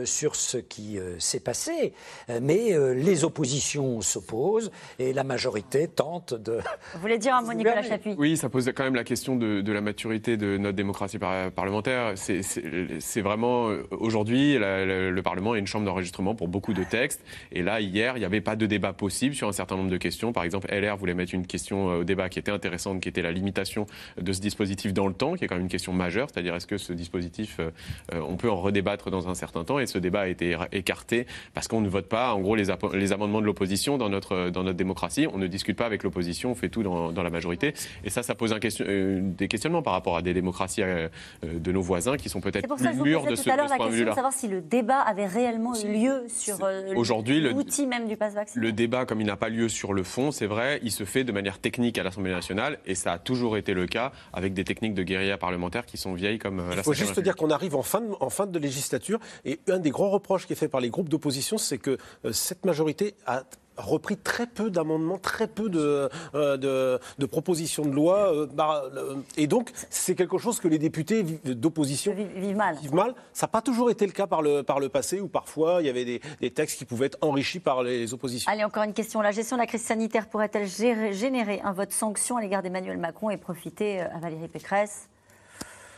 [0.04, 1.92] sur ce qui s'est passé.
[2.40, 6.58] mais les oppositions s'oppose et la majorité tente de.
[6.94, 9.72] Vous voulez dire un mot, Nicolas Chapuis Oui, ça pose quand même la question de,
[9.72, 12.14] la maturité de notre démocratie parlementaire.
[12.16, 17.24] C'est vraiment euh, aujourd'hui le Parlement est une chambre d'enregistrement pour beaucoup de textes.
[17.52, 19.96] Et là, hier, il n'y avait pas de débat possible sur un certain nombre de
[19.96, 20.32] questions.
[20.32, 23.22] Par exemple, LR voulait mettre une question euh, au débat qui était intéressante, qui était
[23.22, 23.86] la limitation
[24.20, 26.28] de ce dispositif dans le temps, qui est quand même une question majeure.
[26.32, 27.70] C'est-à-dire, est-ce que ce dispositif, euh,
[28.12, 29.78] on peut en redébattre dans un certain temps?
[29.78, 32.70] Et ce débat a été écarté parce qu'on ne vote pas, en gros, les,
[33.03, 35.26] les amendements de l'opposition dans notre, dans notre démocratie.
[35.32, 37.74] On ne discute pas avec l'opposition, on fait tout dans, dans, la majorité.
[38.05, 41.09] Et ça, ça pose un question, euh, des questionnements par rapport à des démocraties euh,
[41.44, 44.14] euh, de nos voisins qui sont peut-être plus mûres de ce, point de vue-là.
[44.14, 48.64] savoir si le débat avait réellement eu lieu sur l'outil même du pass vaccinal.
[48.64, 51.24] Le débat, comme il n'a pas lieu sur le fond, c'est vrai, il se fait
[51.24, 54.64] de manière technique à l'Assemblée nationale et ça a toujours été le cas avec des
[54.64, 57.74] techniques de guérilla parlementaire qui sont vieilles comme la Il faut juste dire qu'on arrive
[57.74, 60.68] en fin, de, en fin de législature et un des grands reproches qui est fait
[60.68, 61.98] par les groupes d'opposition, c'est que
[62.30, 62.81] cette majorité
[63.26, 63.42] a
[63.76, 68.32] repris très peu d'amendements, très peu de, euh, de, propositions de loi.
[68.32, 68.84] Euh, bah,
[69.36, 72.76] et donc, c'est quelque chose que les députés d'opposition vivent mal.
[72.92, 73.14] mal.
[73.32, 75.86] Ça n'a pas toujours été le cas par le, par le passé, où parfois il
[75.86, 78.50] y avait des, textes qui pouvaient être enrichis par les oppositions.
[78.50, 79.20] Allez, encore une question.
[79.22, 83.30] La gestion de la crise sanitaire pourrait-elle générer un vote sanction à l'égard d'Emmanuel Macron
[83.30, 85.08] et profiter euh, à Valérie Pécresse?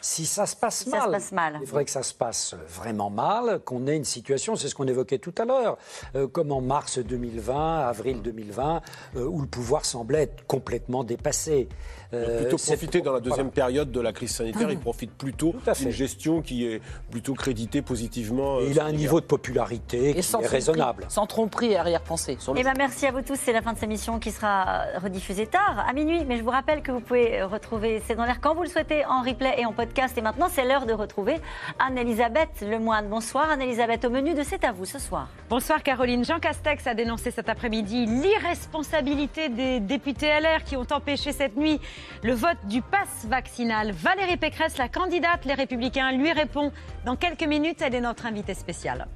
[0.04, 1.58] Si ça se passe mal.
[1.62, 4.86] Il faudrait que ça se passe vraiment mal, qu'on ait une situation, c'est ce qu'on
[4.86, 5.78] évoquait tout à l'heure,
[6.14, 8.82] euh, comme en mars 2020, avril 2020,
[9.16, 11.70] euh, où le pouvoir semblait être complètement dépassé.
[12.14, 15.90] Euh, plutôt profiter dans la deuxième période de la crise sanitaire, il profite plutôt d'une
[15.90, 18.60] gestion qui est plutôt créditée positivement.
[18.60, 21.06] il a un niveau de popularité qui est raisonnable.
[21.08, 22.38] sans tromperie et arrière-pensée.
[22.56, 25.46] Eh ben, merci à vous tous, c'est la fin de cette émission qui sera rediffusée
[25.46, 28.54] tard, à minuit, mais je vous rappelle que vous pouvez retrouver C'est dans l'air quand
[28.54, 30.16] vous le souhaitez, en replay et en podcast.
[30.16, 31.36] Et maintenant, c'est l'heure de retrouver
[31.78, 33.08] Anne-Elisabeth Lemoine.
[33.08, 35.28] Bonsoir Anne-Elisabeth, au menu de C'est à vous ce soir.
[35.50, 36.24] Bonsoir Caroline.
[36.24, 41.80] Jean Castex a dénoncé cet après-midi l'irresponsabilité des députés LR qui ont empêché cette nuit
[42.22, 43.92] le vote du pass vaccinal.
[43.92, 46.72] Valérie Pécresse, la candidate Les Républicains, lui répond
[47.04, 47.82] dans quelques minutes.
[47.82, 49.06] Elle est notre invitée spéciale.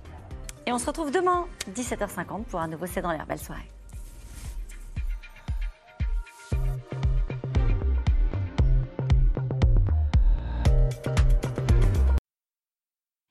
[0.67, 3.27] Et on se retrouve demain, 17h50, pour un nouveau C'est dans l'air.
[3.27, 3.69] Belle soirée.